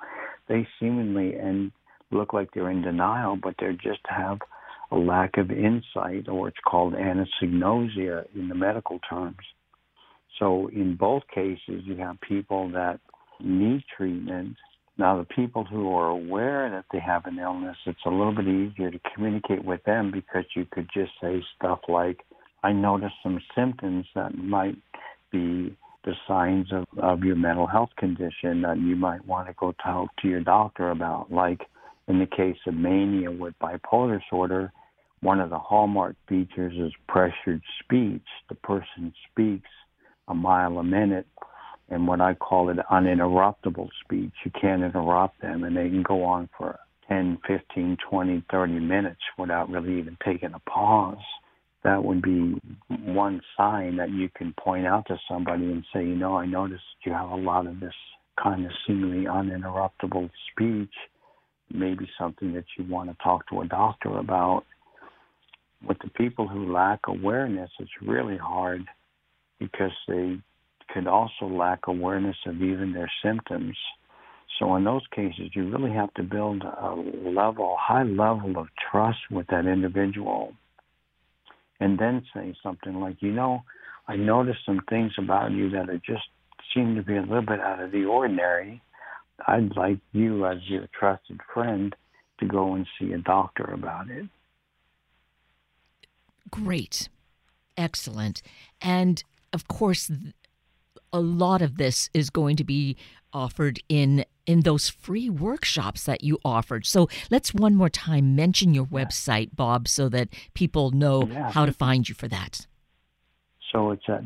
they 0.48 0.68
seemingly 0.80 1.36
and 1.36 1.72
look 2.12 2.34
like 2.34 2.50
they're 2.54 2.72
in 2.72 2.82
denial, 2.82 3.38
but 3.42 3.56
they 3.60 3.72
just 3.74 4.02
have 4.06 4.40
a 4.92 4.96
lack 4.98 5.38
of 5.38 5.52
insight, 5.52 6.28
or 6.28 6.48
it's 6.48 6.58
called 6.66 6.94
anosognosia 6.96 8.26
in 8.36 8.50
the 8.50 8.56
medical 8.56 9.00
terms. 9.10 9.38
So 10.40 10.68
in 10.70 10.96
both 10.96 11.24
cases, 11.34 11.84
you 11.86 11.98
have 11.98 12.20
people 12.22 12.72
that 12.72 13.00
need 13.40 13.84
treatment. 13.96 14.56
Now, 14.98 15.18
the 15.18 15.26
people 15.26 15.64
who 15.64 15.94
are 15.94 16.10
aware 16.10 16.70
that 16.72 16.86
they 16.92 17.00
have 17.00 17.26
an 17.26 17.38
illness, 17.40 17.78
it's 17.86 18.00
a 18.06 18.10
little 18.10 18.36
bit 18.36 18.48
easier 18.48 18.92
to 18.92 19.00
communicate 19.14 19.64
with 19.64 19.84
them 19.84 20.12
because 20.12 20.46
you 20.56 20.66
could 20.72 20.90
just 20.94 21.12
say 21.22 21.42
stuff 21.56 21.80
like, 21.88 22.20
I 22.64 22.72
noticed 22.72 23.16
some 23.24 23.40
symptoms 23.56 24.06
that 24.16 24.38
might 24.38 24.78
be 25.32 25.76
the 26.04 26.14
signs 26.28 26.68
of, 26.72 26.86
of 26.98 27.24
your 27.24 27.36
mental 27.36 27.68
health 27.68 27.90
condition 27.98 28.62
that 28.62 28.78
you 28.80 28.96
might 28.96 29.26
want 29.26 29.48
to 29.48 29.54
go 29.54 29.74
talk 29.84 30.10
to 30.22 30.28
your 30.28 30.42
doctor 30.42 30.92
about. 30.92 31.32
Like 31.32 31.62
in 32.08 32.20
the 32.20 32.26
case 32.26 32.58
of 32.68 32.74
mania 32.74 33.32
with 33.32 33.54
bipolar 33.62 34.20
disorder, 34.20 34.72
one 35.22 35.40
of 35.40 35.50
the 35.50 35.60
hallmark 35.60 36.16
features 36.28 36.74
is 36.78 36.94
pressured 37.08 37.62
speech. 37.84 38.26
The 38.48 38.56
person 38.56 39.14
speaks 39.30 39.70
a 40.28 40.34
mile 40.34 40.78
a 40.78 40.84
minute, 40.84 41.28
and 41.90 42.08
what 42.08 42.22
I 42.22 42.36
call 42.36 42.70
it 42.70 42.78
uninterruptible 42.92 43.90
speech. 44.04 44.32
You 44.46 44.52
can't 44.60 44.84
interrupt 44.84 45.42
them, 45.42 45.64
and 45.64 45.76
they 45.76 45.90
can 45.90 46.04
go 46.04 46.24
on 46.24 46.50
for 46.58 46.80
10, 47.10 47.40
15, 47.48 47.98
20, 48.10 48.44
30 48.50 48.80
minutes 48.80 49.22
without 49.38 49.70
really 49.70 50.00
even 50.00 50.18
taking 50.24 50.54
a 50.54 50.60
pause. 50.70 51.18
That 51.84 52.04
would 52.04 52.22
be 52.22 52.60
one 52.90 53.42
sign 53.56 53.98
that 53.98 54.10
you 54.12 54.30
can 54.36 54.54
point 54.60 54.86
out 54.86 55.06
to 55.08 55.18
somebody 55.30 55.66
and 55.66 55.86
say, 55.94 56.02
you 56.02 56.16
know, 56.16 56.36
I 56.36 56.46
noticed 56.46 56.84
you 57.06 57.14
have 57.14 57.30
a 57.30 57.36
lot 57.36 57.68
of 57.68 57.80
this 57.80 57.94
kind 58.42 58.66
of 58.66 58.72
seemingly 58.86 59.26
uninterruptible 59.26 60.30
speech. 60.52 60.94
Maybe 61.72 62.10
something 62.20 62.54
that 62.54 62.66
you 62.78 62.86
want 62.86 63.10
to 63.10 63.24
talk 63.24 63.48
to 63.50 63.62
a 63.62 63.68
doctor 63.68 64.18
about. 64.18 64.66
With 65.88 66.00
the 66.00 66.10
people 66.10 66.48
who 66.48 66.74
lack 66.74 67.00
awareness, 67.08 67.70
it's 67.80 67.90
really 68.02 68.38
hard 68.38 68.84
because 69.60 69.92
they 70.08 70.38
could 70.94 71.08
also 71.08 71.46
lack 71.46 71.88
awareness 71.88 72.36
of 72.46 72.62
even 72.62 72.94
their 72.94 73.12
symptoms. 73.24 73.78
So 74.58 74.76
in 74.76 74.84
those 74.84 75.06
cases, 75.16 75.52
you 75.54 75.70
really 75.70 75.94
have 75.94 76.14
to 76.16 76.24
build 76.24 76.64
a 76.64 76.96
level, 76.96 77.78
high 77.80 78.04
level 78.04 78.58
of 78.58 78.68
trust 78.92 79.20
with 79.32 79.48
that 79.48 79.66
individual, 79.66 80.54
and 81.80 81.98
then 81.98 82.26
say 82.34 82.56
something 82.62 83.00
like, 83.00 83.22
you 83.22 83.32
know, 83.32 83.64
I 84.08 84.16
noticed 84.16 84.60
some 84.66 84.82
things 84.90 85.14
about 85.18 85.52
you 85.52 85.70
that 85.72 85.90
are 85.90 86.02
just 86.06 86.24
seem 86.74 86.96
to 86.96 87.04
be 87.04 87.16
a 87.16 87.22
little 87.22 87.42
bit 87.42 87.60
out 87.60 87.82
of 87.82 87.92
the 87.92 88.06
ordinary. 88.06 88.82
I'd 89.48 89.76
like 89.76 90.00
you, 90.12 90.46
as 90.46 90.58
your 90.68 90.88
trusted 90.98 91.40
friend, 91.54 91.96
to 92.40 92.46
go 92.46 92.74
and 92.74 92.86
see 93.00 93.14
a 93.14 93.18
doctor 93.18 93.64
about 93.64 94.10
it. 94.10 94.28
Great. 96.52 97.10
Excellent. 97.78 98.42
And 98.82 99.24
of 99.54 99.68
course, 99.68 100.12
a 101.14 101.20
lot 101.20 101.62
of 101.62 101.78
this 101.78 102.10
is 102.14 102.30
going 102.30 102.56
to 102.58 102.64
be 102.64 102.98
offered 103.34 103.80
in 103.88 104.26
in 104.50 104.62
those 104.62 104.90
free 104.90 105.30
workshops 105.30 106.06
that 106.06 106.24
you 106.24 106.40
offered. 106.44 106.84
So 106.84 107.08
let's 107.30 107.54
one 107.54 107.76
more 107.76 107.88
time 107.88 108.36
mention 108.36 108.74
your 108.74 108.86
website, 108.86 109.56
Bob, 109.56 109.88
so 109.88 110.10
that 110.10 110.30
people 110.56 110.90
know 110.90 111.28
yeah. 111.28 111.52
how 111.52 111.68
to 111.68 111.72
find 111.72 112.10
you 112.10 112.16
for 112.16 112.28
that. 112.30 112.66
So 113.72 113.92
it's 113.92 114.10
at 114.10 114.24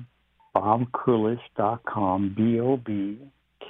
bobkrulish.com, 0.55 2.35
B 2.37 2.57
O 2.61 2.77
B 2.77 3.19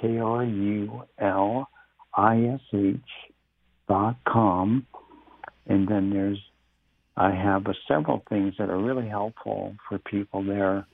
K 0.00 0.18
R 0.18 0.44
U 0.44 1.02
L 1.18 1.68
I 2.16 2.44
S 2.44 2.60
H 2.72 2.96
dot 3.88 4.16
com. 4.24 4.86
And 5.66 5.88
then 5.88 6.10
there's, 6.10 6.38
I 7.16 7.32
have 7.32 7.66
several 7.88 8.22
things 8.28 8.54
that 8.60 8.70
are 8.70 8.78
really 8.78 9.08
helpful 9.08 9.74
for 9.88 9.98
people 9.98 10.44
there 10.44 10.86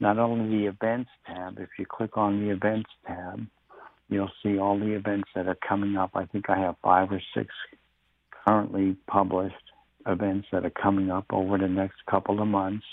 not 0.00 0.18
only 0.18 0.58
the 0.58 0.66
events 0.66 1.10
tab, 1.26 1.58
if 1.58 1.68
you 1.78 1.86
click 1.86 2.16
on 2.16 2.40
the 2.40 2.50
events 2.50 2.90
tab, 3.06 3.46
you'll 4.12 4.30
see 4.42 4.58
all 4.58 4.78
the 4.78 4.92
events 4.92 5.28
that 5.34 5.46
are 5.46 5.58
coming 5.66 5.96
up. 5.96 6.10
I 6.14 6.26
think 6.26 6.48
I 6.48 6.58
have 6.58 6.76
five 6.82 7.10
or 7.10 7.20
six 7.34 7.48
currently 8.44 8.96
published 9.06 9.54
events 10.06 10.48
that 10.52 10.64
are 10.64 10.70
coming 10.70 11.10
up 11.10 11.26
over 11.32 11.58
the 11.58 11.68
next 11.68 11.96
couple 12.10 12.40
of 12.40 12.48
months. 12.48 12.84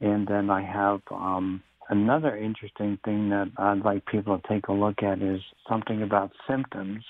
And 0.00 0.26
then 0.26 0.50
I 0.50 0.62
have 0.62 1.00
um, 1.10 1.62
another 1.88 2.36
interesting 2.36 2.98
thing 3.04 3.30
that 3.30 3.50
I'd 3.56 3.84
like 3.84 4.04
people 4.06 4.38
to 4.38 4.48
take 4.48 4.68
a 4.68 4.72
look 4.72 5.02
at 5.02 5.22
is 5.22 5.40
something 5.68 6.02
about 6.02 6.32
symptoms. 6.48 7.04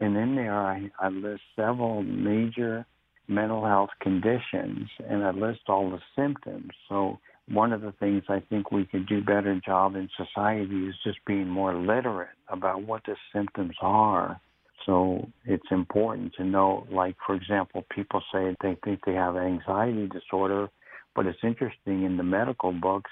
And 0.00 0.16
in 0.16 0.34
there, 0.34 0.54
I, 0.54 0.90
I 0.98 1.08
list 1.08 1.42
several 1.56 2.02
major 2.02 2.86
mental 3.28 3.64
health 3.64 3.90
conditions 4.00 4.88
and 5.08 5.24
I 5.24 5.30
list 5.30 5.60
all 5.68 5.90
the 5.90 6.00
symptoms. 6.16 6.70
So 6.88 7.18
one 7.48 7.72
of 7.72 7.82
the 7.82 7.92
things 7.92 8.22
I 8.28 8.40
think 8.48 8.72
we 8.72 8.86
could 8.86 9.06
do 9.06 9.20
better 9.20 9.60
job 9.64 9.96
in 9.96 10.08
society 10.16 10.86
is 10.86 10.94
just 11.04 11.18
being 11.26 11.48
more 11.48 11.74
literate 11.74 12.30
about 12.48 12.82
what 12.82 13.02
the 13.06 13.16
symptoms 13.34 13.74
are. 13.80 14.40
So 14.86 15.28
it's 15.44 15.70
important 15.70 16.34
to 16.36 16.44
know, 16.44 16.86
like, 16.90 17.16
for 17.26 17.34
example, 17.34 17.84
people 17.94 18.22
say 18.32 18.56
they 18.62 18.76
think 18.84 19.00
they 19.04 19.14
have 19.14 19.36
anxiety 19.36 20.08
disorder, 20.08 20.68
but 21.14 21.26
it's 21.26 21.38
interesting 21.42 22.04
in 22.04 22.16
the 22.16 22.22
medical 22.22 22.72
books, 22.72 23.10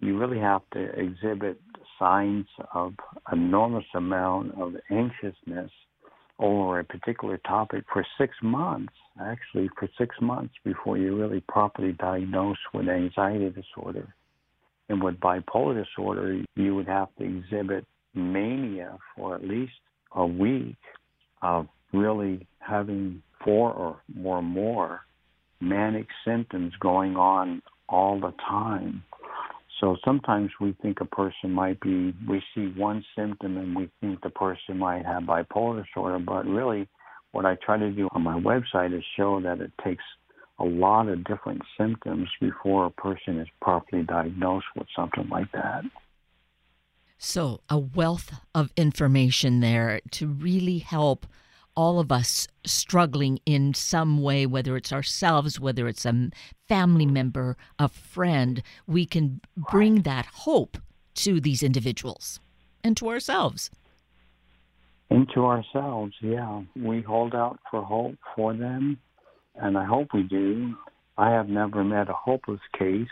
you 0.00 0.18
really 0.18 0.40
have 0.40 0.62
to 0.72 0.82
exhibit 0.98 1.60
signs 1.98 2.46
of 2.74 2.94
enormous 3.32 3.84
amount 3.94 4.52
of 4.60 4.74
anxiousness 4.90 5.70
over 6.38 6.80
a 6.80 6.84
particular 6.84 7.38
topic 7.38 7.84
for 7.92 8.04
six 8.18 8.34
months, 8.42 8.92
actually 9.20 9.68
for 9.78 9.88
six 9.98 10.14
months 10.20 10.54
before 10.64 10.98
you're 10.98 11.14
really 11.14 11.42
properly 11.48 11.92
diagnosed 11.92 12.60
with 12.72 12.88
anxiety 12.88 13.50
disorder. 13.50 14.14
And 14.88 15.02
with 15.02 15.20
bipolar 15.20 15.82
disorder, 15.84 16.42
you 16.56 16.74
would 16.74 16.88
have 16.88 17.08
to 17.18 17.24
exhibit 17.24 17.86
mania 18.14 18.98
for 19.16 19.34
at 19.34 19.44
least 19.44 19.72
a 20.14 20.26
week 20.26 20.76
of 21.42 21.66
really 21.92 22.46
having 22.58 23.22
four 23.44 23.72
or 23.72 24.00
more 24.14 24.42
more 24.42 25.00
manic 25.60 26.06
symptoms 26.24 26.72
going 26.80 27.16
on 27.16 27.62
all 27.88 28.20
the 28.20 28.32
time 28.48 29.02
so 29.80 29.96
sometimes 30.04 30.50
we 30.60 30.74
think 30.80 31.00
a 31.00 31.04
person 31.04 31.50
might 31.50 31.80
be, 31.80 32.14
we 32.28 32.42
see 32.54 32.72
one 32.76 33.04
symptom 33.16 33.56
and 33.56 33.74
we 33.74 33.90
think 34.00 34.22
the 34.22 34.30
person 34.30 34.78
might 34.78 35.04
have 35.04 35.24
bipolar 35.24 35.84
disorder, 35.84 36.18
but 36.18 36.46
really 36.46 36.88
what 37.34 37.44
I 37.44 37.56
try 37.56 37.76
to 37.76 37.90
do 37.90 38.08
on 38.12 38.22
my 38.22 38.38
website 38.38 38.96
is 38.96 39.04
show 39.16 39.40
that 39.40 39.60
it 39.60 39.72
takes 39.84 40.04
a 40.60 40.64
lot 40.64 41.08
of 41.08 41.24
different 41.24 41.62
symptoms 41.76 42.28
before 42.40 42.86
a 42.86 42.90
person 42.90 43.40
is 43.40 43.48
properly 43.60 44.04
diagnosed 44.04 44.66
with 44.76 44.86
something 44.94 45.28
like 45.28 45.50
that. 45.52 45.82
So, 47.18 47.60
a 47.68 47.78
wealth 47.78 48.32
of 48.54 48.70
information 48.76 49.60
there 49.60 50.00
to 50.12 50.28
really 50.28 50.78
help 50.78 51.26
all 51.76 51.98
of 51.98 52.12
us 52.12 52.46
struggling 52.64 53.40
in 53.46 53.74
some 53.74 54.22
way, 54.22 54.46
whether 54.46 54.76
it's 54.76 54.92
ourselves, 54.92 55.58
whether 55.58 55.88
it's 55.88 56.04
a 56.04 56.30
family 56.68 57.06
member, 57.06 57.56
a 57.80 57.88
friend, 57.88 58.62
we 58.86 59.04
can 59.06 59.40
bring 59.56 60.02
that 60.02 60.26
hope 60.26 60.78
to 61.14 61.40
these 61.40 61.64
individuals 61.64 62.38
and 62.84 62.96
to 62.96 63.08
ourselves. 63.08 63.70
Into 65.10 65.44
ourselves, 65.44 66.14
yeah. 66.20 66.62
We 66.76 67.02
hold 67.02 67.34
out 67.34 67.58
for 67.70 67.82
hope 67.82 68.16
for 68.34 68.54
them, 68.54 68.98
and 69.54 69.76
I 69.76 69.84
hope 69.84 70.08
we 70.14 70.22
do. 70.22 70.74
I 71.16 71.30
have 71.30 71.48
never 71.48 71.84
met 71.84 72.08
a 72.08 72.14
hopeless 72.14 72.60
case. 72.78 73.08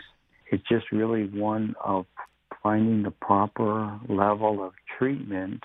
It's 0.51 0.63
just 0.67 0.91
really 0.91 1.27
one 1.27 1.75
of 1.83 2.05
finding 2.61 3.03
the 3.03 3.11
proper 3.11 3.99
level 4.09 4.63
of 4.63 4.73
treatment, 4.97 5.63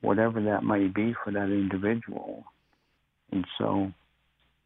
whatever 0.00 0.42
that 0.42 0.64
may 0.64 0.86
be 0.86 1.14
for 1.24 1.32
that 1.32 1.50
individual. 1.50 2.44
And 3.32 3.44
so 3.58 3.92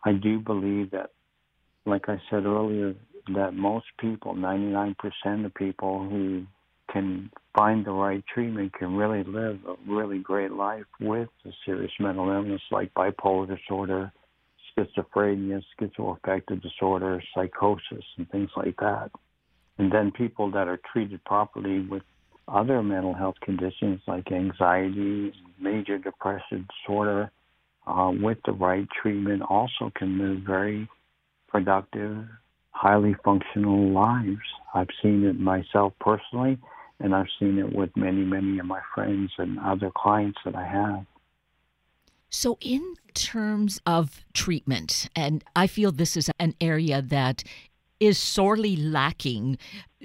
I 0.04 0.12
do 0.12 0.38
believe 0.40 0.90
that, 0.92 1.10
like 1.86 2.08
I 2.08 2.20
said 2.30 2.44
earlier, 2.44 2.94
that 3.34 3.54
most 3.54 3.86
people, 3.98 4.34
99% 4.34 4.94
of 5.44 5.54
people 5.54 6.08
who 6.08 6.46
can 6.92 7.30
find 7.56 7.84
the 7.84 7.90
right 7.90 8.22
treatment 8.32 8.72
can 8.74 8.96
really 8.96 9.24
live 9.24 9.58
a 9.66 9.74
really 9.90 10.18
great 10.18 10.52
life 10.52 10.84
with 11.00 11.28
a 11.44 11.50
serious 11.64 11.92
mental 11.98 12.28
illness 12.30 12.62
like 12.70 12.92
bipolar 12.94 13.48
disorder, 13.48 14.12
schizophrenia, 14.76 15.62
schizoaffective 15.78 16.62
disorder, 16.62 17.22
psychosis, 17.34 18.04
and 18.16 18.30
things 18.30 18.50
like 18.56 18.76
that. 18.78 19.10
And 19.78 19.92
then 19.92 20.12
people 20.12 20.50
that 20.52 20.68
are 20.68 20.80
treated 20.92 21.24
properly 21.24 21.80
with 21.80 22.02
other 22.46 22.82
mental 22.82 23.14
health 23.14 23.36
conditions 23.42 24.00
like 24.06 24.30
anxiety, 24.32 25.32
major 25.60 25.98
depressive 25.98 26.64
disorder, 26.68 27.30
uh, 27.86 28.12
with 28.20 28.38
the 28.44 28.52
right 28.52 28.86
treatment 29.02 29.42
also 29.42 29.90
can 29.96 30.18
live 30.18 30.42
very 30.46 30.88
productive, 31.48 32.24
highly 32.72 33.16
functional 33.24 33.90
lives. 33.90 34.38
I've 34.74 34.88
seen 35.02 35.24
it 35.24 35.38
myself 35.38 35.92
personally, 36.00 36.58
and 37.00 37.14
I've 37.14 37.26
seen 37.38 37.58
it 37.58 37.74
with 37.74 37.96
many, 37.96 38.24
many 38.24 38.58
of 38.58 38.66
my 38.66 38.80
friends 38.94 39.32
and 39.38 39.58
other 39.58 39.90
clients 39.94 40.38
that 40.44 40.54
I 40.54 40.66
have. 40.66 41.06
So, 42.28 42.58
in 42.60 42.94
terms 43.14 43.80
of 43.86 44.24
treatment, 44.34 45.08
and 45.16 45.42
I 45.56 45.66
feel 45.66 45.90
this 45.90 46.16
is 46.16 46.30
an 46.38 46.54
area 46.60 47.02
that 47.02 47.42
is 47.98 48.18
sorely 48.18 48.76
lacking, 48.76 49.58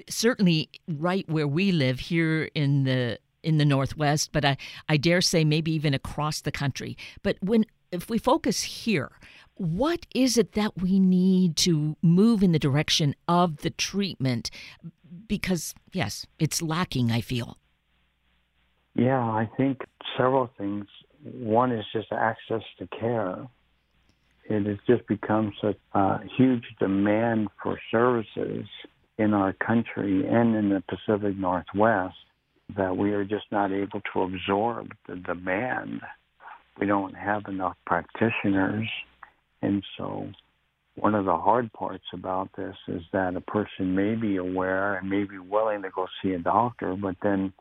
certainly 0.08 0.68
right 0.88 1.28
where 1.28 1.46
we 1.46 1.70
live 1.70 2.00
here 2.00 2.50
in 2.54 2.84
the 2.84 3.18
in 3.42 3.58
the 3.58 3.64
northwest, 3.64 4.30
but 4.32 4.44
I, 4.44 4.56
I 4.88 4.96
dare 4.96 5.20
say 5.20 5.44
maybe 5.44 5.70
even 5.72 5.94
across 5.94 6.40
the 6.40 6.50
country. 6.50 6.96
But 7.22 7.36
when 7.40 7.64
if 7.92 8.10
we 8.10 8.18
focus 8.18 8.62
here, 8.62 9.12
what 9.54 10.04
is 10.14 10.36
it 10.36 10.52
that 10.52 10.76
we 10.82 10.98
need 10.98 11.56
to 11.58 11.96
move 12.02 12.42
in 12.42 12.50
the 12.50 12.58
direction 12.58 13.14
of 13.28 13.58
the 13.58 13.70
treatment? 13.70 14.50
Because 15.28 15.74
yes, 15.92 16.26
it's 16.38 16.62
lacking, 16.62 17.10
I 17.10 17.20
feel. 17.20 17.58
Yeah, 18.94 19.20
I 19.20 19.48
think 19.56 19.82
several 20.16 20.50
things 20.56 20.86
one 21.22 21.72
is 21.72 21.84
just 21.92 22.08
access 22.12 22.62
to 22.78 22.86
care. 22.98 23.46
It 24.48 24.66
has 24.66 24.78
just 24.86 25.06
become 25.08 25.52
such 25.60 25.78
a 25.92 26.18
huge 26.36 26.64
demand 26.78 27.48
for 27.62 27.78
services 27.90 28.66
in 29.18 29.34
our 29.34 29.52
country 29.54 30.26
and 30.26 30.54
in 30.54 30.68
the 30.68 30.82
Pacific 30.88 31.36
Northwest 31.36 32.14
that 32.76 32.96
we 32.96 33.12
are 33.12 33.24
just 33.24 33.46
not 33.50 33.72
able 33.72 34.00
to 34.12 34.22
absorb 34.22 34.92
the 35.08 35.16
demand. 35.16 36.00
We 36.78 36.86
don't 36.86 37.14
have 37.14 37.42
enough 37.48 37.76
practitioners. 37.86 38.88
And 39.62 39.82
so 39.96 40.28
one 40.96 41.14
of 41.14 41.26
the 41.26 41.36
hard 41.36 41.72
parts 41.72 42.04
about 42.12 42.48
this 42.56 42.74
is 42.88 43.02
that 43.12 43.36
a 43.36 43.40
person 43.40 43.94
may 43.94 44.14
be 44.14 44.36
aware 44.36 44.96
and 44.96 45.08
may 45.08 45.24
be 45.24 45.38
willing 45.38 45.82
to 45.82 45.90
go 45.90 46.06
see 46.22 46.32
a 46.32 46.38
doctor, 46.38 46.96
but 46.96 47.16
then 47.22 47.52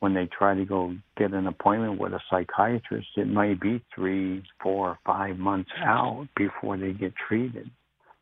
when 0.00 0.14
they 0.14 0.28
try 0.36 0.54
to 0.54 0.64
go 0.64 0.94
get 1.16 1.32
an 1.32 1.46
appointment 1.46 1.98
with 1.98 2.12
a 2.12 2.20
psychiatrist, 2.30 3.08
it 3.16 3.26
might 3.26 3.60
be 3.60 3.82
three, 3.94 4.42
four, 4.62 4.98
five 5.06 5.38
months 5.38 5.70
out 5.78 6.28
before 6.36 6.76
they 6.76 6.92
get 6.92 7.14
treated, 7.28 7.70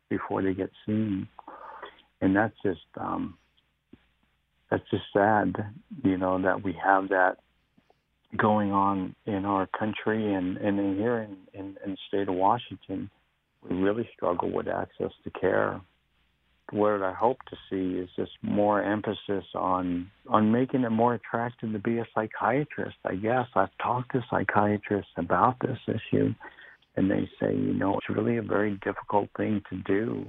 before 0.09 0.41
they 0.41 0.53
get 0.53 0.69
seen, 0.85 1.27
and 2.21 2.35
that's 2.35 2.55
just 2.63 2.79
um, 2.99 3.37
that's 4.69 4.89
just 4.89 5.03
sad, 5.11 5.53
you 6.03 6.17
know, 6.17 6.41
that 6.41 6.63
we 6.63 6.73
have 6.83 7.09
that 7.09 7.37
going 8.37 8.71
on 8.71 9.13
in 9.25 9.43
our 9.43 9.67
country 9.77 10.33
and 10.33 10.57
and 10.57 10.97
here 10.97 11.19
in, 11.19 11.35
in, 11.53 11.75
in 11.85 11.91
the 11.91 11.97
state 12.07 12.29
of 12.29 12.35
Washington. 12.35 13.09
We 13.69 13.75
really 13.75 14.09
struggle 14.15 14.51
with 14.51 14.67
access 14.67 15.11
to 15.23 15.29
care 15.39 15.81
what 16.71 17.01
I 17.01 17.13
hope 17.13 17.37
to 17.49 17.57
see 17.69 17.99
is 17.99 18.09
just 18.15 18.31
more 18.41 18.81
emphasis 18.81 19.43
on 19.55 20.09
on 20.27 20.51
making 20.51 20.83
it 20.83 20.89
more 20.89 21.15
attractive 21.15 21.71
to 21.73 21.79
be 21.79 21.99
a 21.99 22.07
psychiatrist. 22.15 22.97
I 23.05 23.15
guess 23.15 23.47
I've 23.55 23.75
talked 23.81 24.13
to 24.13 24.23
psychiatrists 24.29 25.11
about 25.17 25.57
this 25.59 25.77
issue, 25.87 26.33
and 26.95 27.11
they 27.11 27.29
say, 27.39 27.53
you 27.53 27.73
know, 27.73 27.97
it's 27.97 28.09
really 28.09 28.37
a 28.37 28.41
very 28.41 28.79
difficult 28.83 29.29
thing 29.35 29.61
to 29.69 29.77
do. 29.83 30.25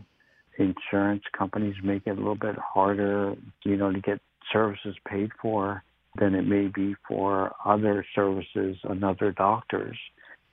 Insurance 0.58 1.22
companies 1.36 1.76
make 1.82 2.06
it 2.06 2.10
a 2.10 2.14
little 2.14 2.34
bit 2.34 2.56
harder, 2.56 3.34
you 3.64 3.76
know, 3.76 3.92
to 3.92 4.00
get 4.00 4.20
services 4.52 4.96
paid 5.08 5.30
for 5.40 5.82
than 6.18 6.34
it 6.34 6.42
may 6.42 6.66
be 6.66 6.94
for 7.08 7.52
other 7.64 8.04
services 8.14 8.76
and 8.84 9.02
other 9.02 9.32
doctors 9.32 9.96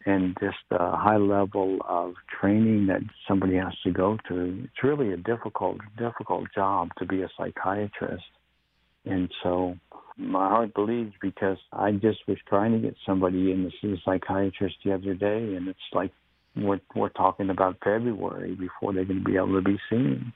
and 0.05 0.35
just 0.39 0.57
a 0.71 0.95
high 0.95 1.17
level 1.17 1.77
of 1.87 2.13
training 2.39 2.87
that 2.87 3.01
somebody 3.27 3.55
has 3.55 3.73
to 3.83 3.91
go 3.91 4.17
through. 4.27 4.61
It's 4.63 4.83
really 4.83 5.11
a 5.13 5.17
difficult, 5.17 5.79
difficult 5.97 6.47
job 6.55 6.89
to 6.99 7.05
be 7.05 7.21
a 7.21 7.29
psychiatrist. 7.37 8.23
And 9.05 9.29
so 9.43 9.75
my 10.17 10.47
heart 10.47 10.73
bleeds 10.73 11.13
because 11.21 11.57
I 11.71 11.91
just 11.91 12.19
was 12.27 12.37
trying 12.47 12.73
to 12.73 12.79
get 12.79 12.95
somebody 13.05 13.51
in 13.51 13.63
to 13.63 13.71
see 13.81 13.93
a 13.93 14.01
psychiatrist 14.03 14.75
the 14.83 14.93
other 14.93 15.13
day, 15.13 15.55
and 15.55 15.67
it's 15.67 15.79
like 15.93 16.11
we're 16.55 16.81
we're 16.95 17.09
talking 17.09 17.49
about 17.49 17.77
February 17.83 18.55
before 18.55 18.93
they're 18.93 19.05
going 19.05 19.23
to 19.23 19.25
be 19.25 19.37
able 19.37 19.53
to 19.53 19.61
be 19.61 19.79
seen. 19.89 20.33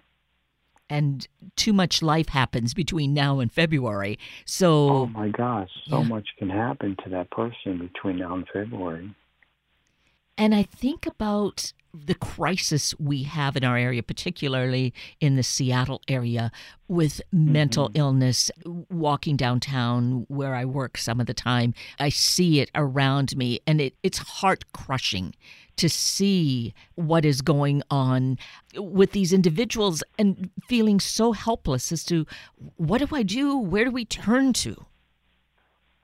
And 0.90 1.28
too 1.56 1.74
much 1.74 2.02
life 2.02 2.30
happens 2.30 2.74
between 2.74 3.14
now 3.14 3.40
and 3.40 3.52
February. 3.52 4.20
So, 4.46 4.90
oh 4.90 5.06
my 5.08 5.30
gosh, 5.30 5.70
so 5.88 6.02
yeah. 6.02 6.08
much 6.08 6.28
can 6.38 6.50
happen 6.50 6.96
to 7.04 7.10
that 7.10 7.32
person 7.32 7.80
between 7.80 8.20
now 8.20 8.36
and 8.36 8.48
February. 8.52 9.14
And 10.38 10.56
I 10.56 10.64
think 10.64 11.06
about 11.06 11.74
the 11.94 12.16
crisis 12.16 12.98
we 13.00 13.24
have 13.24 13.56
in 13.56 13.64
our 13.64 13.78
area, 13.78 14.02
particularly 14.02 14.94
in 15.20 15.36
the 15.36 15.44
Seattle 15.44 16.02
area, 16.08 16.52
with 16.88 17.22
mental 17.32 17.90
mm-hmm. 17.90 17.98
illness. 17.98 18.50
Walking 18.90 19.38
downtown 19.38 20.26
where 20.28 20.56
I 20.56 20.66
work 20.66 20.98
some 20.98 21.20
of 21.20 21.28
the 21.28 21.36
time, 21.36 21.76
I 22.00 22.10
see 22.10 22.60
it 22.60 22.72
around 22.74 23.38
me, 23.38 23.60
and 23.68 23.80
it, 23.80 23.96
it's 24.02 24.18
heart 24.18 24.64
crushing 24.74 25.36
to 25.76 25.90
see 25.90 26.74
what 26.96 27.26
is 27.26 27.42
going 27.42 27.84
on 27.90 28.38
with 28.76 29.12
these 29.12 29.34
individuals 29.34 30.04
and 30.18 30.50
feeling 30.68 31.00
so 31.00 31.32
helpless 31.32 31.92
as 31.92 32.04
to 32.06 32.26
what 32.78 33.00
do 33.00 33.16
I 33.16 33.24
do? 33.24 33.58
Where 33.58 33.86
do 33.86 33.92
we 33.92 34.06
turn 34.06 34.54
to? 34.54 34.86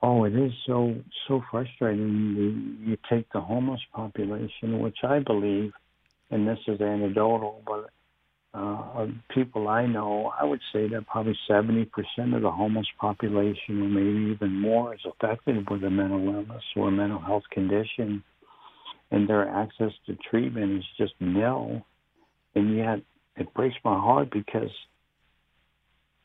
Oh, 0.02 0.24
it 0.24 0.34
is 0.34 0.52
so 0.66 0.96
so 1.28 1.42
frustrating. 1.50 2.34
You, 2.36 2.90
you 2.92 2.96
take 3.10 3.30
the 3.32 3.40
homeless 3.40 3.80
population, 3.94 4.80
which 4.80 4.98
I 5.04 5.18
believe, 5.20 5.72
and 6.30 6.46
this 6.48 6.58
is 6.68 6.80
anecdotal, 6.80 7.62
but 7.66 7.90
uh, 8.54 9.06
people 9.34 9.68
I 9.68 9.86
know, 9.86 10.32
I 10.40 10.44
would 10.44 10.60
say 10.72 10.88
that 10.88 11.06
probably 11.06 11.38
70% 11.48 11.86
of 12.34 12.42
the 12.42 12.50
homeless 12.50 12.86
population, 13.00 13.82
or 13.82 13.88
maybe 13.88 14.32
even 14.32 14.60
more, 14.60 14.94
is 14.94 15.00
affected 15.06 15.68
with 15.70 15.84
a 15.84 15.90
mental 15.90 16.20
illness 16.26 16.64
or 16.76 16.88
a 16.88 16.92
mental 16.92 17.20
health 17.20 17.44
condition, 17.52 18.24
and 19.10 19.28
their 19.28 19.48
access 19.48 19.92
to 20.06 20.16
treatment 20.30 20.78
is 20.78 20.84
just 20.98 21.14
nil. 21.20 21.82
And 22.54 22.76
yet, 22.76 23.00
it 23.36 23.52
breaks 23.54 23.76
my 23.84 23.94
heart 23.98 24.30
because 24.32 24.70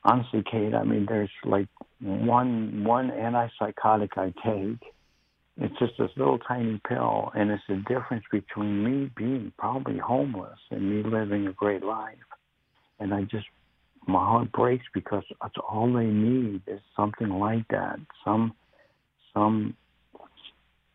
honestly, 0.03 0.43
Kate, 0.49 0.73
I 0.73 0.83
mean, 0.83 1.05
there's 1.07 1.29
like 1.45 1.67
one 2.01 2.83
one 2.83 3.09
antipsychotic 3.09 4.09
I 4.17 4.33
take. 4.43 4.91
It's 5.57 5.79
just 5.79 5.93
this 5.97 6.11
little 6.17 6.39
tiny 6.39 6.81
pill, 6.87 7.31
and 7.33 7.49
it's 7.49 7.63
the 7.69 7.81
difference 7.87 8.25
between 8.29 8.83
me 8.83 9.11
being 9.15 9.53
probably 9.57 9.97
homeless 9.97 10.59
and 10.69 10.89
me 10.89 11.09
living 11.09 11.47
a 11.47 11.53
great 11.53 11.81
life. 11.81 12.17
And 12.99 13.13
I 13.13 13.21
just, 13.23 13.45
my 14.05 14.19
heart 14.19 14.51
breaks 14.51 14.83
because 14.93 15.23
that's 15.41 15.55
all 15.69 15.93
they 15.93 16.05
need 16.05 16.61
is 16.67 16.81
something 16.95 17.29
like 17.29 17.65
that, 17.69 17.99
some, 18.25 18.53
some 19.33 19.77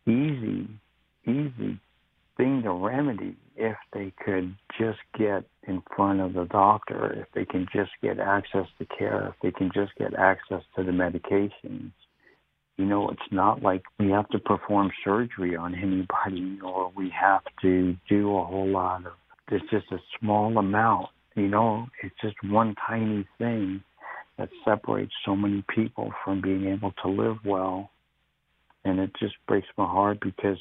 easy, 0.07 0.69
easy 1.27 1.81
thing 2.37 2.63
to 2.63 2.73
remedy 2.73 3.37
if 3.57 3.77
they 3.95 4.13
could 4.25 4.55
just 4.79 4.99
get 5.19 5.45
in 5.71 5.83
front 5.95 6.21
of 6.21 6.31
the 6.35 6.47
doctor, 6.47 7.01
if 7.23 7.29
they 7.35 7.45
can 7.45 7.65
just 7.73 7.93
get 8.03 8.19
access 8.19 8.67
to 8.79 8.85
care, 8.99 9.29
if 9.29 9.37
they 9.43 9.53
can 9.59 9.71
just 9.73 9.93
get 10.03 10.13
access 10.15 10.63
to 10.75 10.83
the 10.83 10.91
medications, 11.05 11.93
You 12.81 12.87
know, 12.87 13.11
it's 13.11 13.31
not 13.31 13.63
like 13.63 13.83
we 13.99 14.09
have 14.11 14.27
to 14.31 14.39
perform 14.39 14.91
surgery 15.05 15.55
on 15.55 15.75
anybody 15.75 16.59
or 16.65 16.91
we 16.97 17.11
have 17.11 17.43
to 17.61 17.95
do 18.09 18.35
a 18.39 18.43
whole 18.43 18.71
lot 18.71 19.05
of, 19.05 19.13
it's 19.53 19.69
just 19.71 19.93
a 19.93 19.99
small 20.19 20.57
amount. 20.57 21.09
You 21.37 21.49
know, 21.49 21.89
it's 22.03 22.15
just 22.23 22.37
one 22.43 22.75
tiny 22.89 23.27
thing 23.37 23.83
that 24.39 24.49
separates 24.65 25.13
so 25.27 25.37
many 25.37 25.63
people 25.75 26.11
from 26.25 26.41
being 26.41 26.69
able 26.69 26.93
to 27.03 27.11
live 27.11 27.37
well. 27.45 27.91
And 28.87 28.99
it 28.99 29.11
just 29.21 29.35
breaks 29.47 29.69
my 29.77 29.85
heart 29.85 30.17
because 30.23 30.57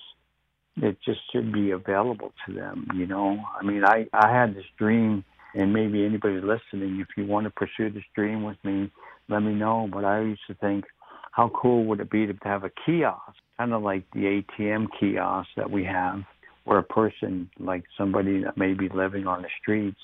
it 0.78 0.98
just 1.06 1.20
should 1.32 1.52
be 1.52 1.72
available 1.72 2.32
to 2.46 2.54
them, 2.54 2.88
you 2.96 3.06
know. 3.06 3.40
I 3.60 3.64
mean, 3.64 3.84
I, 3.84 4.08
I 4.14 4.32
had 4.32 4.56
this 4.56 4.66
dream, 4.78 5.24
and 5.54 5.74
maybe 5.74 6.06
anybody 6.06 6.40
listening, 6.42 7.00
if 7.00 7.08
you 7.18 7.26
want 7.26 7.46
to 7.46 7.50
pursue 7.50 7.90
this 7.90 8.04
dream 8.16 8.44
with 8.44 8.58
me, 8.64 8.92
let 9.28 9.40
me 9.40 9.54
know. 9.54 9.90
But 9.92 10.06
I 10.06 10.22
used 10.22 10.42
to 10.48 10.54
think, 10.56 10.86
how 11.32 11.50
cool 11.50 11.86
would 11.86 12.00
it 12.00 12.10
be 12.10 12.26
to 12.28 12.34
have 12.44 12.64
a 12.64 12.72
kiosk, 12.86 13.38
kind 13.58 13.74
of 13.74 13.82
like 13.82 14.04
the 14.14 14.44
ATM 14.60 14.88
kiosk 15.00 15.50
that 15.58 15.70
we 15.70 15.84
have, 15.86 16.22
where 16.64 16.80
a 16.80 16.84
person, 16.84 17.50
like 17.60 17.84
somebody 17.98 18.44
that 18.44 18.58
may 18.58 18.74
be 18.74 18.90
living 18.90 19.28
on 19.28 19.42
the 19.42 19.50
streets, 19.62 20.00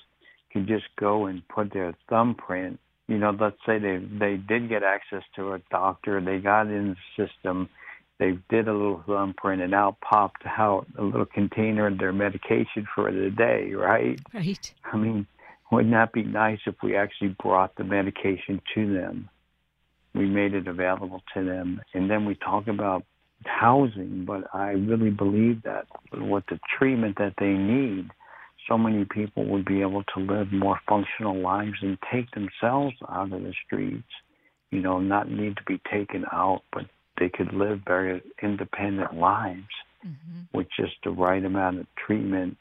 can 0.51 0.67
just 0.67 0.85
go 0.99 1.25
and 1.25 1.47
put 1.49 1.73
their 1.73 1.93
thumbprint. 2.09 2.79
You 3.07 3.17
know, 3.17 3.35
let's 3.39 3.57
say 3.65 3.77
they 3.77 3.97
they 3.97 4.37
did 4.37 4.69
get 4.69 4.81
access 4.81 5.21
to 5.35 5.53
a 5.53 5.59
doctor, 5.69 6.19
they 6.21 6.39
got 6.39 6.67
in 6.67 6.95
the 6.95 7.27
system, 7.27 7.69
they 8.19 8.37
did 8.49 8.67
a 8.67 8.73
little 8.73 9.03
thumbprint, 9.05 9.61
and 9.61 9.73
out 9.73 9.99
popped 10.01 10.43
out 10.45 10.87
a 10.97 11.03
little 11.03 11.25
container 11.25 11.87
of 11.87 11.97
their 11.97 12.13
medication 12.13 12.87
for 12.93 13.11
the 13.11 13.29
day, 13.29 13.73
right? 13.73 14.19
Right. 14.33 14.73
I 14.85 14.97
mean, 14.97 15.27
wouldn't 15.71 15.93
that 15.93 16.13
be 16.13 16.23
nice 16.23 16.59
if 16.65 16.75
we 16.81 16.95
actually 16.95 17.35
brought 17.41 17.75
the 17.75 17.83
medication 17.83 18.61
to 18.73 18.93
them? 18.93 19.29
We 20.13 20.27
made 20.27 20.53
it 20.53 20.67
available 20.67 21.21
to 21.33 21.43
them. 21.43 21.81
And 21.93 22.09
then 22.09 22.25
we 22.25 22.35
talk 22.35 22.67
about 22.67 23.03
housing, 23.45 24.23
but 24.25 24.43
I 24.53 24.69
really 24.69 25.09
believe 25.09 25.63
that 25.63 25.87
with 26.13 26.45
the 26.49 26.59
treatment 26.77 27.17
that 27.17 27.33
they 27.37 27.51
need, 27.51 28.09
so 28.67 28.77
many 28.77 29.05
people 29.05 29.45
would 29.45 29.65
be 29.65 29.81
able 29.81 30.03
to 30.15 30.19
live 30.19 30.51
more 30.51 30.79
functional 30.87 31.39
lives 31.39 31.77
and 31.81 31.97
take 32.11 32.31
themselves 32.31 32.95
out 33.09 33.33
of 33.33 33.41
the 33.41 33.53
streets. 33.65 34.07
You 34.71 34.81
know, 34.81 34.99
not 34.99 35.29
need 35.29 35.57
to 35.57 35.63
be 35.67 35.79
taken 35.91 36.25
out, 36.31 36.61
but 36.73 36.85
they 37.17 37.29
could 37.29 37.53
live 37.53 37.81
very 37.85 38.21
independent 38.41 39.15
lives 39.15 39.63
mm-hmm. 40.05 40.57
with 40.57 40.67
just 40.77 40.93
the 41.03 41.11
right 41.11 41.43
amount 41.43 41.79
of 41.79 41.87
treatment. 41.95 42.57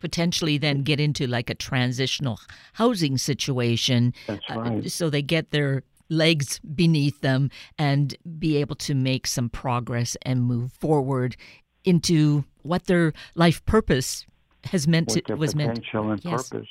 Potentially, 0.00 0.58
then 0.58 0.82
get 0.82 0.98
into 0.98 1.26
like 1.26 1.48
a 1.48 1.54
transitional 1.54 2.40
housing 2.74 3.16
situation. 3.16 4.12
That's 4.26 4.44
uh, 4.50 4.60
right. 4.60 4.86
Uh, 4.86 4.88
so 4.88 5.10
they 5.10 5.22
get 5.22 5.50
their 5.50 5.84
legs 6.08 6.58
beneath 6.60 7.20
them 7.20 7.50
and 7.78 8.16
be 8.38 8.56
able 8.56 8.76
to 8.76 8.94
make 8.94 9.26
some 9.26 9.48
progress 9.48 10.16
and 10.22 10.42
move 10.42 10.72
forward 10.72 11.36
into 11.84 12.44
what 12.62 12.86
their 12.86 13.12
life 13.34 13.64
purpose 13.64 14.26
has 14.64 14.86
meant 14.86 15.08
what 15.08 15.24
to 15.26 15.36
was 15.36 15.54
meant 15.54 15.74
potential 15.74 16.10
and 16.10 16.24
yes. 16.24 16.48
purpose. 16.48 16.68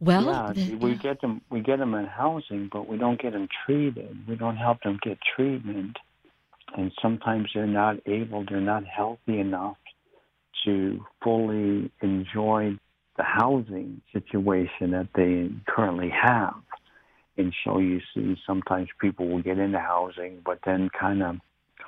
Well, 0.00 0.24
yeah, 0.24 0.52
the, 0.52 0.74
we 0.76 0.94
get 0.94 1.20
them 1.20 1.40
we 1.50 1.60
get 1.60 1.78
them 1.78 1.94
in 1.94 2.06
housing, 2.06 2.68
but 2.72 2.88
we 2.88 2.98
don't 2.98 3.20
get 3.20 3.32
them 3.32 3.48
treated. 3.66 4.16
We 4.28 4.36
don't 4.36 4.56
help 4.56 4.82
them 4.82 4.98
get 5.02 5.18
treatment, 5.36 5.96
and 6.76 6.92
sometimes 7.02 7.48
they're 7.54 7.66
not 7.66 7.96
able, 8.06 8.44
they're 8.48 8.60
not 8.60 8.84
healthy 8.84 9.40
enough 9.40 9.76
to 10.64 11.04
fully 11.22 11.90
enjoy 12.00 12.78
the 13.16 13.24
housing 13.24 14.00
situation 14.12 14.92
that 14.92 15.08
they 15.14 15.50
currently 15.66 16.10
have. 16.10 16.54
And 17.36 17.52
so 17.64 17.78
you 17.78 18.00
see, 18.14 18.36
sometimes 18.46 18.88
people 19.00 19.28
will 19.28 19.42
get 19.42 19.58
into 19.58 19.78
housing, 19.78 20.40
but 20.44 20.60
then 20.64 20.90
kind 20.98 21.22
of 21.22 21.36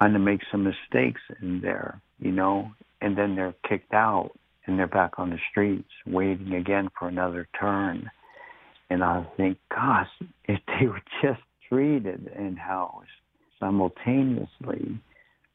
kind 0.00 0.16
of 0.16 0.22
make 0.22 0.40
some 0.50 0.64
mistakes 0.64 1.20
in 1.40 1.60
there, 1.60 2.00
you 2.18 2.32
know, 2.32 2.72
and 3.00 3.16
then 3.16 3.36
they're 3.36 3.54
kicked 3.68 3.92
out 3.92 4.32
and 4.66 4.78
they're 4.78 4.86
back 4.86 5.18
on 5.18 5.30
the 5.30 5.38
streets 5.50 5.88
waiting 6.06 6.54
again 6.54 6.88
for 6.98 7.08
another 7.08 7.48
turn. 7.58 8.10
And 8.90 9.04
I 9.04 9.26
think, 9.36 9.58
gosh, 9.74 10.08
if 10.44 10.60
they 10.66 10.86
were 10.86 11.02
just 11.22 11.40
treated 11.68 12.30
and 12.36 12.58
housed 12.58 13.08
simultaneously, 13.58 15.00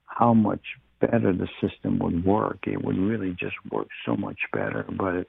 how 0.05 0.33
much 0.33 0.61
better 1.01 1.33
the 1.33 1.47
system 1.61 1.99
would 1.99 2.25
work. 2.25 2.59
It 2.67 2.83
would 2.83 2.97
really 2.97 3.35
just 3.39 3.55
work 3.71 3.87
so 4.05 4.15
much 4.15 4.37
better. 4.53 4.85
But 4.97 5.27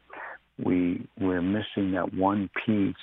we 0.65 1.07
we're 1.19 1.43
missing 1.43 1.93
that 1.93 2.15
one 2.15 2.51
piece. 2.65 2.95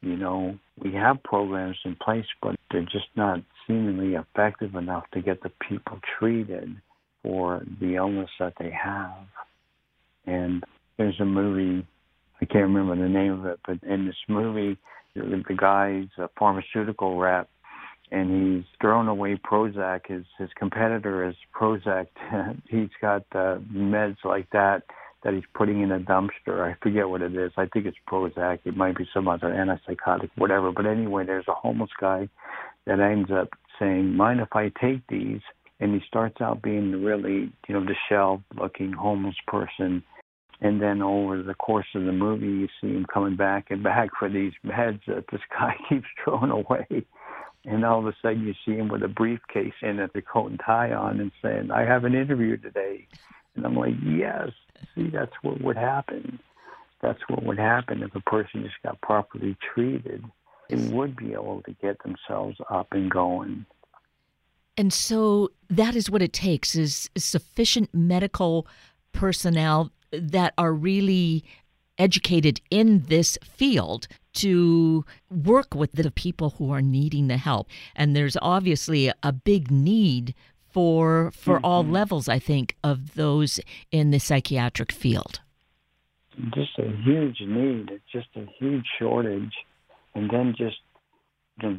You 0.00 0.16
know, 0.16 0.58
we 0.82 0.92
have 0.94 1.22
programs 1.22 1.78
in 1.84 1.96
place, 1.96 2.26
but 2.42 2.56
they're 2.70 2.82
just 2.82 3.08
not 3.16 3.40
seemingly 3.66 4.14
effective 4.14 4.74
enough 4.74 5.04
to 5.14 5.22
get 5.22 5.42
the 5.42 5.50
people 5.68 5.98
treated 6.18 6.76
for 7.22 7.62
the 7.80 7.94
illness 7.94 8.28
that 8.38 8.52
they 8.58 8.70
have. 8.70 9.26
And 10.26 10.64
there's 10.96 11.18
a 11.20 11.24
movie, 11.24 11.86
I 12.40 12.44
can't 12.44 12.72
remember 12.72 12.96
the 12.96 13.08
name 13.08 13.40
of 13.40 13.46
it, 13.46 13.60
but 13.66 13.82
in 13.82 14.06
this 14.06 14.16
movie, 14.28 14.78
the, 15.14 15.42
the 15.48 15.54
guy's 15.54 16.08
a 16.18 16.28
pharmaceutical 16.38 17.18
rep, 17.18 17.48
and 18.10 18.56
he's 18.56 18.64
thrown 18.80 19.08
away 19.08 19.36
Prozac. 19.36 20.06
His 20.06 20.24
his 20.38 20.50
competitor 20.56 21.28
is 21.28 21.34
Prozac. 21.54 22.06
he's 22.68 22.90
got 23.00 23.22
uh, 23.32 23.58
meds 23.72 24.18
like 24.24 24.48
that 24.50 24.82
that 25.24 25.32
he's 25.32 25.44
putting 25.54 25.80
in 25.80 25.90
a 25.90 25.98
dumpster. 25.98 26.60
I 26.60 26.76
forget 26.82 27.08
what 27.08 27.22
it 27.22 27.34
is. 27.34 27.50
I 27.56 27.66
think 27.72 27.86
it's 27.86 27.96
Prozac. 28.08 28.58
It 28.64 28.76
might 28.76 28.96
be 28.96 29.08
some 29.14 29.26
other 29.26 29.48
antipsychotic, 29.48 30.28
whatever. 30.36 30.70
But 30.70 30.86
anyway, 30.86 31.24
there's 31.24 31.48
a 31.48 31.54
homeless 31.54 31.90
guy 31.98 32.28
that 32.86 33.00
ends 33.00 33.30
up 33.30 33.48
saying, 33.78 34.14
"Mind 34.14 34.40
if 34.40 34.54
I 34.54 34.70
take 34.80 35.06
these?" 35.08 35.40
And 35.80 35.94
he 35.94 36.06
starts 36.06 36.40
out 36.40 36.62
being 36.62 37.02
really, 37.02 37.52
you 37.68 37.74
know, 37.74 37.84
disheveled-looking 37.84 38.92
homeless 38.92 39.34
person 39.46 40.04
and 40.64 40.80
then 40.80 41.02
over 41.02 41.42
the 41.42 41.52
course 41.52 41.86
of 41.94 42.06
the 42.06 42.12
movie, 42.12 42.46
you 42.46 42.68
see 42.80 42.88
him 42.88 43.04
coming 43.04 43.36
back 43.36 43.66
and 43.68 43.82
back 43.82 44.08
for 44.18 44.30
these 44.30 44.54
meds 44.64 45.00
that 45.06 45.26
this 45.30 45.42
guy 45.50 45.76
keeps 45.90 46.06
throwing 46.24 46.50
away. 46.50 47.04
And 47.66 47.84
all 47.84 47.98
of 47.98 48.06
a 48.06 48.16
sudden, 48.22 48.46
you 48.46 48.54
see 48.64 48.78
him 48.78 48.88
with 48.88 49.02
a 49.02 49.08
briefcase 49.08 49.74
it, 49.82 50.12
the 50.14 50.22
coat 50.22 50.50
and 50.50 50.60
tie 50.64 50.92
on, 50.92 51.20
and 51.20 51.32
saying, 51.42 51.70
"I 51.70 51.84
have 51.84 52.04
an 52.04 52.14
interview 52.14 52.56
today." 52.56 53.06
And 53.54 53.66
I'm 53.66 53.76
like, 53.76 53.94
"Yes, 54.02 54.50
see, 54.94 55.08
that's 55.08 55.32
what 55.42 55.60
would 55.60 55.76
happen. 55.76 56.38
That's 57.02 57.20
what 57.28 57.42
would 57.42 57.58
happen 57.58 58.02
if 58.02 58.14
a 58.14 58.20
person 58.20 58.62
just 58.62 58.82
got 58.82 59.00
properly 59.02 59.56
treated. 59.74 60.24
They 60.70 60.76
would 60.76 61.14
be 61.14 61.34
able 61.34 61.62
to 61.62 61.72
get 61.82 62.02
themselves 62.02 62.58
up 62.70 62.88
and 62.92 63.10
going." 63.10 63.66
And 64.78 64.92
so 64.92 65.50
that 65.68 65.94
is 65.94 66.10
what 66.10 66.22
it 66.22 66.32
takes: 66.32 66.74
is 66.74 67.10
sufficient 67.16 67.94
medical 67.94 68.66
personnel 69.12 69.90
that 70.20 70.54
are 70.58 70.72
really 70.72 71.44
educated 71.98 72.60
in 72.70 73.04
this 73.06 73.38
field 73.44 74.08
to 74.34 75.04
work 75.30 75.74
with 75.74 75.92
the 75.92 76.10
people 76.10 76.50
who 76.50 76.72
are 76.72 76.82
needing 76.82 77.28
the 77.28 77.36
help. 77.36 77.68
And 77.94 78.16
there's 78.16 78.36
obviously 78.42 79.12
a 79.22 79.32
big 79.32 79.70
need 79.70 80.34
for 80.74 81.30
for 81.30 81.56
mm-hmm. 81.56 81.64
all 81.64 81.84
levels 81.84 82.28
i 82.28 82.36
think 82.36 82.76
of 82.82 83.14
those 83.14 83.60
in 83.92 84.10
the 84.10 84.18
psychiatric 84.18 84.90
field. 84.90 85.40
Just 86.52 86.76
a 86.78 86.90
huge 87.04 87.40
need. 87.40 87.90
It's 87.92 88.10
just 88.10 88.26
a 88.34 88.44
huge 88.58 88.84
shortage. 88.98 89.54
And 90.16 90.28
then 90.28 90.54
just 90.58 90.78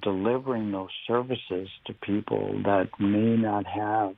delivering 0.02 0.72
those 0.72 0.90
services 1.06 1.68
to 1.86 1.94
people 1.94 2.62
that 2.64 2.88
may 3.00 3.36
not 3.36 3.66
have 3.66 4.16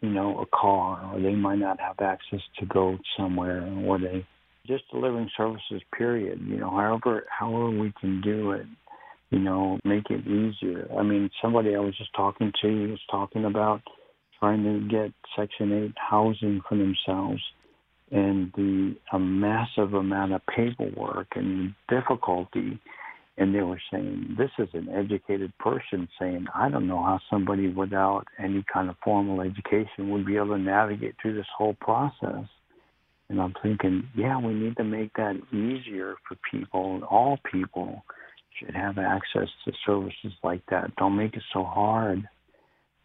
you 0.00 0.10
know, 0.10 0.40
a 0.40 0.46
car, 0.56 1.12
or 1.12 1.20
they 1.20 1.34
might 1.34 1.58
not 1.58 1.78
have 1.80 2.00
access 2.00 2.40
to 2.58 2.66
go 2.66 2.98
somewhere, 3.16 3.62
or 3.84 3.98
they 3.98 4.26
just 4.66 4.84
delivering 4.90 5.30
services. 5.36 5.82
Period. 5.96 6.40
You 6.46 6.58
know, 6.58 6.70
however 6.70 7.24
however 7.28 7.70
we 7.70 7.92
can 8.00 8.20
do 8.20 8.52
it, 8.52 8.66
you 9.30 9.38
know, 9.38 9.78
make 9.84 10.04
it 10.10 10.26
easier. 10.26 10.88
I 10.98 11.02
mean, 11.02 11.30
somebody 11.42 11.74
I 11.74 11.80
was 11.80 11.96
just 11.96 12.14
talking 12.14 12.52
to 12.62 12.90
was 12.90 13.00
talking 13.10 13.44
about 13.44 13.82
trying 14.38 14.64
to 14.64 14.88
get 14.88 15.12
Section 15.36 15.72
Eight 15.72 15.94
housing 15.96 16.62
for 16.68 16.76
themselves, 16.76 17.42
and 18.10 18.52
the 18.56 18.96
a 19.12 19.18
massive 19.18 19.94
amount 19.94 20.32
of 20.32 20.40
paperwork 20.46 21.28
and 21.36 21.74
difficulty 21.88 22.80
and 23.40 23.54
they 23.54 23.62
were 23.62 23.80
saying 23.90 24.36
this 24.38 24.50
is 24.58 24.68
an 24.74 24.88
educated 24.90 25.52
person 25.58 26.06
saying 26.20 26.46
i 26.54 26.68
don't 26.68 26.86
know 26.86 27.02
how 27.02 27.18
somebody 27.28 27.68
without 27.68 28.24
any 28.38 28.62
kind 28.72 28.88
of 28.88 28.96
formal 29.02 29.40
education 29.40 30.10
would 30.10 30.26
be 30.26 30.36
able 30.36 30.48
to 30.48 30.58
navigate 30.58 31.14
through 31.20 31.34
this 31.34 31.46
whole 31.56 31.74
process. 31.80 32.44
And 33.28 33.40
i'm 33.40 33.54
thinking 33.62 34.06
yeah 34.14 34.38
we 34.38 34.52
need 34.52 34.76
to 34.76 34.84
make 34.84 35.12
that 35.14 35.36
easier 35.52 36.14
for 36.28 36.36
people. 36.50 37.02
All 37.10 37.38
people 37.50 38.04
should 38.58 38.74
have 38.74 38.98
access 38.98 39.48
to 39.64 39.72
services 39.86 40.32
like 40.42 40.62
that. 40.70 40.94
Don't 40.96 41.16
make 41.16 41.34
it 41.34 41.42
so 41.52 41.64
hard. 41.64 42.28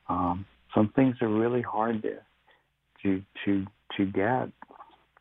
Um, 0.09 0.45
some 0.73 0.91
things 0.95 1.15
are 1.21 1.29
really 1.29 1.61
hard 1.61 2.01
to 2.03 2.17
to 3.03 3.21
to 3.45 3.65
to 3.97 4.05
get. 4.05 4.49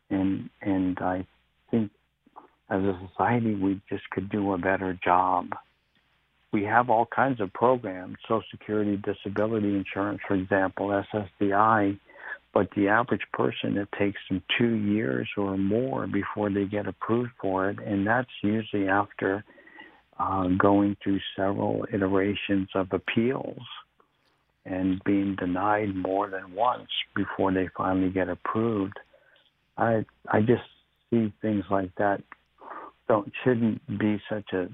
And 0.09 0.49
and 0.61 0.97
i 0.99 1.25
as 2.69 2.81
a 2.81 2.99
society, 3.09 3.55
we 3.55 3.79
just 3.89 4.09
could 4.09 4.29
do 4.29 4.53
a 4.53 4.57
better 4.57 4.97
job. 5.03 5.49
we 6.51 6.63
have 6.63 6.89
all 6.89 7.05
kinds 7.05 7.41
of 7.41 7.51
programs, 7.51 8.15
Social 8.23 8.43
Security, 8.49 8.95
disability 8.95 9.75
insurance, 9.75 10.21
for 10.25 10.35
example, 10.35 10.87
SSDI, 11.13 11.99
but 12.53 12.69
the 12.77 12.87
average 12.87 13.25
person, 13.33 13.75
it 13.77 13.89
takes 13.99 14.19
them 14.29 14.41
two 14.57 14.75
years 14.75 15.27
or 15.35 15.57
more 15.57 16.07
before 16.07 16.49
they 16.49 16.63
get 16.63 16.87
approved 16.87 17.31
for 17.41 17.69
it, 17.69 17.79
and 17.85 18.07
that's 18.07 18.29
usually 18.41 18.87
after 18.87 19.43
uh, 20.17 20.47
going 20.57 20.95
through 21.03 21.19
several 21.35 21.85
iterations 21.93 22.69
of 22.73 22.87
appeals 22.93 23.59
and 24.65 25.03
being 25.03 25.35
denied 25.35 25.93
more 25.93 26.29
than 26.29 26.55
once 26.55 26.87
before 27.15 27.51
they 27.51 27.67
finally 27.75 28.09
get 28.09 28.29
approved. 28.29 28.97
I 29.77 30.05
I 30.29 30.39
just 30.39 30.63
see 31.09 31.33
things 31.41 31.65
like 31.69 31.93
that 31.97 32.23
don't 33.07 33.31
shouldn't 33.43 33.81
be 33.99 34.21
such 34.29 34.53
a 34.53 34.69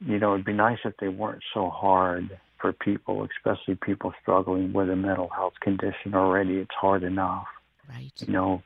you 0.00 0.18
know 0.18 0.34
it'd 0.34 0.46
be 0.46 0.52
nice 0.52 0.78
if 0.84 0.94
they 0.98 1.08
weren't 1.08 1.42
so 1.52 1.70
hard 1.70 2.38
for 2.64 2.72
people, 2.72 3.28
especially 3.36 3.74
people 3.74 4.14
struggling 4.22 4.72
with 4.72 4.88
a 4.88 4.96
mental 4.96 5.28
health 5.28 5.52
condition 5.60 6.14
already. 6.14 6.54
It's 6.54 6.74
hard 6.80 7.02
enough, 7.02 7.44
right? 7.90 8.10
You 8.16 8.32
know. 8.32 8.62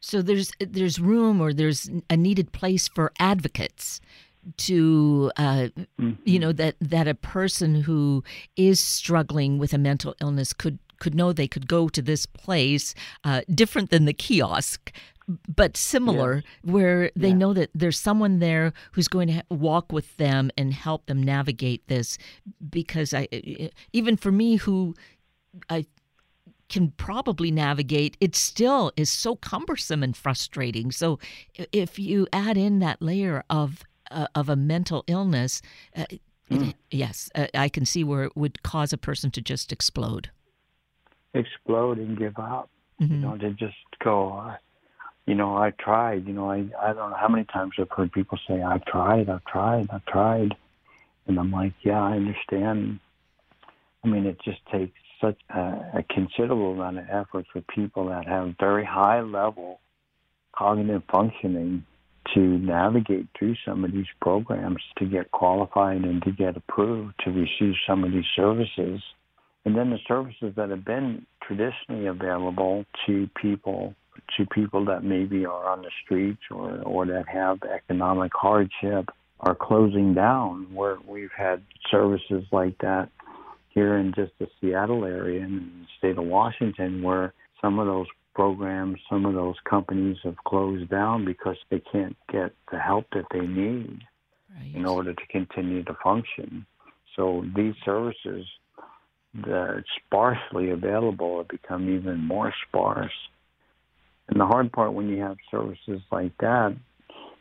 So 0.00 0.22
there's 0.22 0.52
there's 0.58 0.98
room 0.98 1.42
or 1.42 1.52
there's 1.52 1.90
a 2.08 2.16
needed 2.16 2.52
place 2.52 2.88
for 2.88 3.12
advocates 3.18 4.00
to 4.56 5.30
uh, 5.36 5.68
mm-hmm. 6.00 6.12
you 6.24 6.38
know 6.38 6.52
that 6.52 6.76
that 6.80 7.06
a 7.06 7.14
person 7.14 7.82
who 7.82 8.24
is 8.56 8.80
struggling 8.80 9.58
with 9.58 9.74
a 9.74 9.78
mental 9.78 10.14
illness 10.22 10.54
could 10.54 10.78
could 10.98 11.14
know 11.14 11.34
they 11.34 11.48
could 11.48 11.68
go 11.68 11.90
to 11.90 12.00
this 12.00 12.24
place 12.24 12.94
uh, 13.22 13.42
different 13.52 13.90
than 13.90 14.06
the 14.06 14.14
kiosk 14.14 14.92
but 15.28 15.76
similar 15.76 16.42
where 16.62 17.10
they 17.16 17.28
yeah. 17.28 17.34
know 17.34 17.52
that 17.52 17.70
there's 17.74 17.98
someone 17.98 18.38
there 18.38 18.72
who's 18.92 19.08
going 19.08 19.28
to 19.28 19.42
walk 19.50 19.92
with 19.92 20.16
them 20.18 20.50
and 20.56 20.72
help 20.72 21.06
them 21.06 21.22
navigate 21.22 21.86
this 21.88 22.16
because 22.70 23.12
i 23.12 23.26
even 23.92 24.16
for 24.16 24.30
me 24.30 24.56
who 24.56 24.94
i 25.68 25.84
can 26.68 26.90
probably 26.92 27.50
navigate 27.50 28.16
it 28.20 28.34
still 28.36 28.92
is 28.96 29.10
so 29.10 29.36
cumbersome 29.36 30.02
and 30.02 30.16
frustrating 30.16 30.90
so 30.92 31.18
if 31.72 31.98
you 31.98 32.26
add 32.32 32.56
in 32.56 32.78
that 32.78 33.00
layer 33.02 33.42
of 33.50 33.82
uh, 34.10 34.26
of 34.34 34.48
a 34.48 34.56
mental 34.56 35.02
illness 35.08 35.60
uh, 35.96 36.04
mm. 36.50 36.70
it, 36.70 36.76
yes 36.90 37.30
uh, 37.34 37.46
i 37.54 37.68
can 37.68 37.84
see 37.84 38.04
where 38.04 38.24
it 38.24 38.36
would 38.36 38.62
cause 38.62 38.92
a 38.92 38.98
person 38.98 39.30
to 39.30 39.40
just 39.40 39.72
explode 39.72 40.30
explode 41.34 41.98
and 41.98 42.16
give 42.16 42.38
up 42.38 42.70
mm-hmm. 43.00 43.12
you 43.12 43.20
know 43.20 43.36
to 43.36 43.50
just 43.50 43.74
go 44.02 44.54
you 45.26 45.34
know, 45.34 45.56
I 45.56 45.72
tried. 45.72 46.26
You 46.26 46.32
know, 46.32 46.50
I 46.50 46.68
I 46.80 46.92
don't 46.92 47.10
know 47.10 47.16
how 47.20 47.28
many 47.28 47.44
times 47.44 47.72
I've 47.78 47.90
heard 47.90 48.12
people 48.12 48.38
say, 48.48 48.62
"I've 48.62 48.84
tried, 48.84 49.28
I've 49.28 49.44
tried, 49.44 49.88
I've 49.90 50.06
tried," 50.06 50.56
and 51.26 51.38
I'm 51.38 51.50
like, 51.50 51.74
yeah, 51.82 52.00
I 52.00 52.12
understand. 52.12 53.00
I 54.04 54.08
mean, 54.08 54.24
it 54.26 54.38
just 54.44 54.64
takes 54.72 54.98
such 55.20 55.38
a, 55.50 55.60
a 55.94 56.04
considerable 56.08 56.72
amount 56.74 56.98
of 56.98 57.06
effort 57.10 57.46
for 57.52 57.60
people 57.62 58.08
that 58.08 58.26
have 58.26 58.54
very 58.60 58.84
high 58.84 59.20
level 59.20 59.80
cognitive 60.56 61.02
functioning 61.10 61.84
to 62.34 62.40
navigate 62.40 63.26
through 63.38 63.54
some 63.64 63.84
of 63.84 63.92
these 63.92 64.06
programs 64.20 64.82
to 64.98 65.06
get 65.06 65.30
qualified 65.30 66.02
and 66.02 66.22
to 66.22 66.32
get 66.32 66.56
approved 66.56 67.14
to 67.24 67.30
receive 67.30 67.74
some 67.86 68.04
of 68.04 68.12
these 68.12 68.24
services. 68.34 69.00
And 69.64 69.76
then 69.76 69.90
the 69.90 69.98
services 70.06 70.54
that 70.56 70.70
have 70.70 70.84
been 70.84 71.26
traditionally 71.42 72.06
available 72.06 72.84
to 73.06 73.28
people 73.40 73.94
to 74.36 74.46
people 74.46 74.84
that 74.86 75.04
maybe 75.04 75.44
are 75.44 75.70
on 75.70 75.82
the 75.82 75.90
streets 76.04 76.42
or, 76.50 76.80
or 76.82 77.06
that 77.06 77.28
have 77.28 77.58
economic 77.62 78.32
hardship 78.34 79.08
are 79.40 79.54
closing 79.54 80.14
down 80.14 80.72
where 80.74 80.96
we've 81.06 81.30
had 81.36 81.62
services 81.90 82.44
like 82.52 82.76
that 82.78 83.08
here 83.68 83.98
in 83.98 84.12
just 84.14 84.32
the 84.38 84.48
Seattle 84.60 85.04
area 85.04 85.44
and 85.44 85.60
the 85.60 85.86
state 85.98 86.18
of 86.18 86.24
Washington 86.24 87.02
where 87.02 87.34
some 87.60 87.78
of 87.78 87.86
those 87.86 88.06
programs, 88.34 88.98
some 89.08 89.26
of 89.26 89.34
those 89.34 89.56
companies 89.68 90.16
have 90.24 90.36
closed 90.46 90.88
down 90.90 91.24
because 91.24 91.56
they 91.70 91.80
can't 91.92 92.16
get 92.32 92.52
the 92.70 92.78
help 92.78 93.06
that 93.12 93.24
they 93.32 93.40
need 93.40 94.00
right. 94.54 94.74
in 94.74 94.86
order 94.86 95.12
to 95.12 95.26
continue 95.30 95.82
to 95.84 95.96
function. 96.02 96.66
So 97.16 97.44
these 97.54 97.74
services 97.84 98.46
that 99.34 99.50
are 99.50 99.84
sparsely 100.04 100.70
available 100.70 101.38
have 101.38 101.48
become 101.48 101.94
even 101.94 102.18
more 102.18 102.52
sparse 102.68 103.12
and 104.28 104.40
the 104.40 104.46
hard 104.46 104.72
part 104.72 104.92
when 104.92 105.08
you 105.08 105.20
have 105.22 105.36
services 105.50 106.00
like 106.10 106.36
that, 106.38 106.76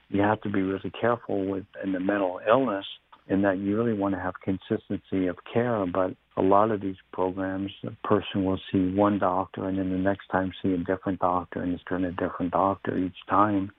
you 0.09 0.21
have 0.21 0.41
to 0.41 0.49
be 0.49 0.61
really 0.61 0.91
careful 0.99 1.45
with 1.45 1.65
in 1.83 1.91
the 1.91 1.99
mental 1.99 2.39
illness 2.47 2.85
in 3.27 3.41
that 3.41 3.57
you 3.57 3.75
really 3.75 3.97
want 3.97 4.13
to 4.13 4.21
have 4.21 4.35
consistency 4.41 5.27
of 5.27 5.37
care. 5.51 5.83
But 5.87 6.15
a 6.37 6.41
lot 6.41 6.69
of 6.69 6.81
these 6.81 6.97
programs, 7.11 7.71
a 7.83 8.07
person 8.07 8.45
will 8.45 8.59
see 8.71 8.93
one 8.93 9.17
doctor 9.17 9.67
and 9.67 9.79
then 9.79 9.89
the 9.89 9.97
next 9.97 10.27
time 10.27 10.51
see 10.61 10.73
a 10.73 10.77
different 10.77 11.19
doctor 11.19 11.63
and 11.63 11.73
it's 11.73 11.83
turn 11.89 12.05
a 12.05 12.11
different 12.11 12.51
doctor 12.51 12.97
each 12.97 13.17
time 13.29 13.71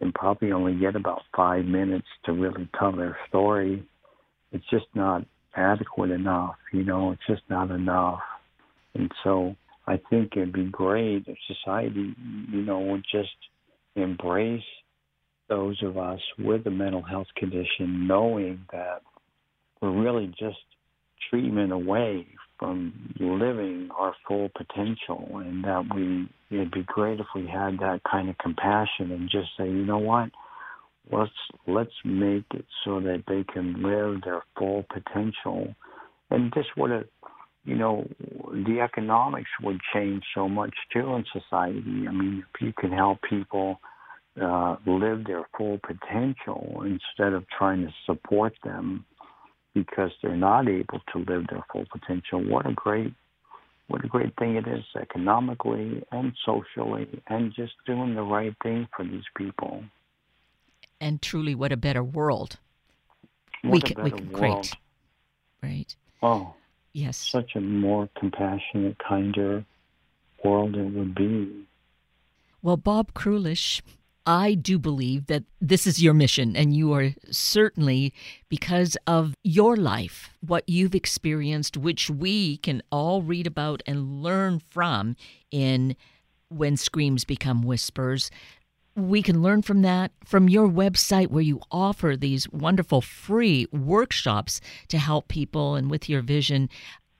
and 0.00 0.14
probably 0.14 0.52
only 0.52 0.74
get 0.74 0.96
about 0.96 1.22
five 1.36 1.64
minutes 1.64 2.06
to 2.24 2.32
really 2.32 2.68
tell 2.78 2.92
their 2.92 3.16
story. 3.28 3.84
It's 4.52 4.64
just 4.70 4.86
not 4.94 5.24
adequate 5.56 6.10
enough, 6.10 6.56
you 6.72 6.84
know, 6.84 7.12
it's 7.12 7.26
just 7.26 7.42
not 7.48 7.70
enough. 7.70 8.20
And 8.94 9.10
so 9.24 9.56
I 9.86 10.00
think 10.10 10.32
it'd 10.36 10.52
be 10.52 10.64
great 10.64 11.24
if 11.26 11.36
society, 11.46 12.14
you 12.50 12.62
know, 12.62 12.80
would 12.80 13.04
just 13.10 13.36
embrace 13.96 14.62
those 15.48 15.80
of 15.82 15.98
us 15.98 16.20
with 16.38 16.66
a 16.66 16.70
mental 16.70 17.02
health 17.02 17.26
condition, 17.36 18.06
knowing 18.06 18.64
that 18.72 19.02
we're 19.80 19.92
really 19.92 20.28
just 20.38 20.58
treatment 21.30 21.72
away 21.72 22.26
from 22.58 23.14
living 23.20 23.90
our 23.98 24.14
full 24.26 24.48
potential, 24.56 25.28
and 25.44 25.64
that 25.64 25.84
we 25.94 26.28
it'd 26.50 26.70
be 26.70 26.84
great 26.84 27.20
if 27.20 27.26
we 27.34 27.46
had 27.46 27.78
that 27.78 28.00
kind 28.10 28.30
of 28.30 28.38
compassion 28.38 29.10
and 29.10 29.28
just 29.28 29.48
say, 29.58 29.64
you 29.66 29.84
know 29.84 29.98
what, 29.98 30.30
let's 31.12 31.30
let's 31.66 31.90
make 32.04 32.44
it 32.54 32.64
so 32.84 33.00
that 33.00 33.24
they 33.26 33.44
can 33.52 33.82
live 33.82 34.22
their 34.22 34.42
full 34.56 34.84
potential, 34.92 35.74
and 36.30 36.54
just 36.54 36.68
would 36.76 36.90
have 36.90 37.04
you 37.64 37.74
know, 37.76 38.06
the 38.52 38.80
economics 38.80 39.50
would 39.62 39.80
change 39.92 40.22
so 40.34 40.48
much 40.48 40.74
too 40.92 41.14
in 41.14 41.24
society. 41.32 42.06
I 42.08 42.12
mean, 42.12 42.44
if 42.54 42.60
you 42.60 42.72
can 42.78 42.92
help 42.92 43.18
people 43.28 43.80
uh, 44.40 44.76
live 44.86 45.24
their 45.24 45.46
full 45.56 45.78
potential 45.78 46.82
instead 46.84 47.32
of 47.32 47.44
trying 47.56 47.86
to 47.86 47.92
support 48.04 48.52
them 48.64 49.04
because 49.74 50.10
they're 50.22 50.36
not 50.36 50.68
able 50.68 51.00
to 51.12 51.18
live 51.18 51.46
their 51.50 51.64
full 51.72 51.86
potential, 51.90 52.44
what 52.44 52.66
a 52.66 52.72
great 52.72 53.12
what 53.88 54.02
a 54.02 54.08
great 54.08 54.34
thing 54.38 54.56
it 54.56 54.66
is 54.66 54.82
economically 54.98 56.02
and 56.10 56.32
socially 56.46 57.06
and 57.28 57.52
just 57.54 57.72
doing 57.86 58.14
the 58.14 58.22
right 58.22 58.54
thing 58.62 58.88
for 58.96 59.04
these 59.04 59.24
people. 59.36 59.84
And 61.00 61.20
truly 61.20 61.54
what 61.54 61.70
a 61.70 61.76
better 61.76 62.02
world. 62.02 62.58
What 63.62 63.72
we 63.72 63.78
a 63.80 63.82
can, 63.82 63.96
better 63.96 64.16
we 64.16 64.22
can, 64.22 64.32
world. 64.32 64.70
Great. 65.60 65.70
Right. 65.70 65.96
Oh, 66.22 66.54
Yes. 66.94 67.16
Such 67.16 67.56
a 67.56 67.60
more 67.60 68.08
compassionate, 68.18 68.96
kinder 68.98 69.64
world 70.44 70.76
it 70.76 70.92
would 70.92 71.14
be. 71.14 71.66
Well, 72.62 72.76
Bob 72.76 73.12
Krulish, 73.14 73.82
I 74.26 74.54
do 74.54 74.78
believe 74.78 75.26
that 75.26 75.42
this 75.60 75.86
is 75.86 76.02
your 76.02 76.14
mission, 76.14 76.56
and 76.56 76.74
you 76.74 76.92
are 76.94 77.10
certainly, 77.30 78.14
because 78.48 78.96
of 79.06 79.34
your 79.42 79.76
life, 79.76 80.30
what 80.40 80.66
you've 80.68 80.94
experienced, 80.94 81.76
which 81.76 82.08
we 82.08 82.58
can 82.58 82.82
all 82.90 83.20
read 83.22 83.46
about 83.46 83.82
and 83.86 84.22
learn 84.22 84.60
from 84.70 85.16
in 85.50 85.96
When 86.48 86.76
Screams 86.76 87.24
Become 87.24 87.62
Whispers. 87.62 88.30
We 88.96 89.22
can 89.22 89.42
learn 89.42 89.62
from 89.62 89.82
that 89.82 90.12
from 90.24 90.48
your 90.48 90.68
website 90.68 91.28
where 91.28 91.42
you 91.42 91.60
offer 91.70 92.16
these 92.16 92.48
wonderful 92.50 93.00
free 93.00 93.66
workshops 93.72 94.60
to 94.88 94.98
help 94.98 95.28
people 95.28 95.74
and 95.74 95.90
with 95.90 96.08
your 96.08 96.22
vision. 96.22 96.68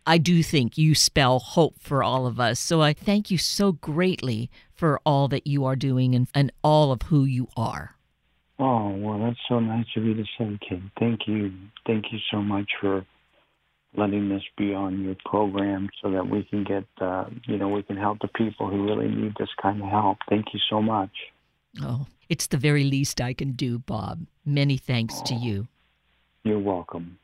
I 0.07 0.19
do 0.19 0.43
think 0.43 0.77
you 0.79 0.95
spell 0.95 1.39
hope 1.39 1.81
for 1.81 2.03
all 2.03 2.27
of 2.27 2.39
us. 2.39 2.61
So 2.61 2.83
I 2.83 2.93
thank 2.93 3.31
you 3.31 3.39
so 3.39 3.73
greatly 3.73 4.51
for 4.73 5.01
all 5.05 5.29
that 5.29 5.47
you 5.47 5.65
are 5.65 5.77
doing 5.77 6.15
and, 6.15 6.29
and 6.35 6.53
all 6.63 6.93
of 6.93 7.03
who 7.03 7.25
you 7.25 7.49
are. 7.57 7.97
Oh, 8.59 8.91
well, 8.91 9.19
that's 9.19 9.39
so 9.49 9.59
nice 9.59 9.87
of 9.97 10.05
you 10.05 10.15
to 10.15 10.25
say, 10.39 10.59
Kim. 10.69 10.93
Thank 11.01 11.27
you. 11.27 11.53
Thank 11.87 12.05
you 12.13 12.19
so 12.31 12.41
much 12.41 12.71
for 12.81 13.05
letting 13.97 14.29
this 14.29 14.43
be 14.57 14.75
on 14.75 15.03
your 15.03 15.17
program 15.25 15.89
so 16.03 16.11
that 16.11 16.29
we 16.29 16.45
can 16.45 16.65
get, 16.65 16.85
uh, 17.01 17.25
you 17.47 17.57
know, 17.57 17.69
we 17.69 17.83
can 17.83 17.97
help 17.97 18.19
the 18.21 18.29
people 18.29 18.69
who 18.69 18.85
really 18.85 19.09
need 19.09 19.35
this 19.39 19.49
kind 19.61 19.83
of 19.83 19.89
help. 19.89 20.19
Thank 20.29 20.47
you 20.53 20.61
so 20.71 20.83
much. 20.83 21.11
Oh, 21.83 22.07
it's 22.29 22.47
the 22.47 22.57
very 22.57 22.85
least 22.85 23.21
I 23.21 23.35
can 23.35 23.53
do, 23.53 23.79
Bob. 23.79 24.27
Many 24.45 24.77
thanks 24.77 25.15
oh, 25.21 25.25
to 25.27 25.35
you. 25.35 25.69
You're 26.45 26.59
welcome. 26.59 27.19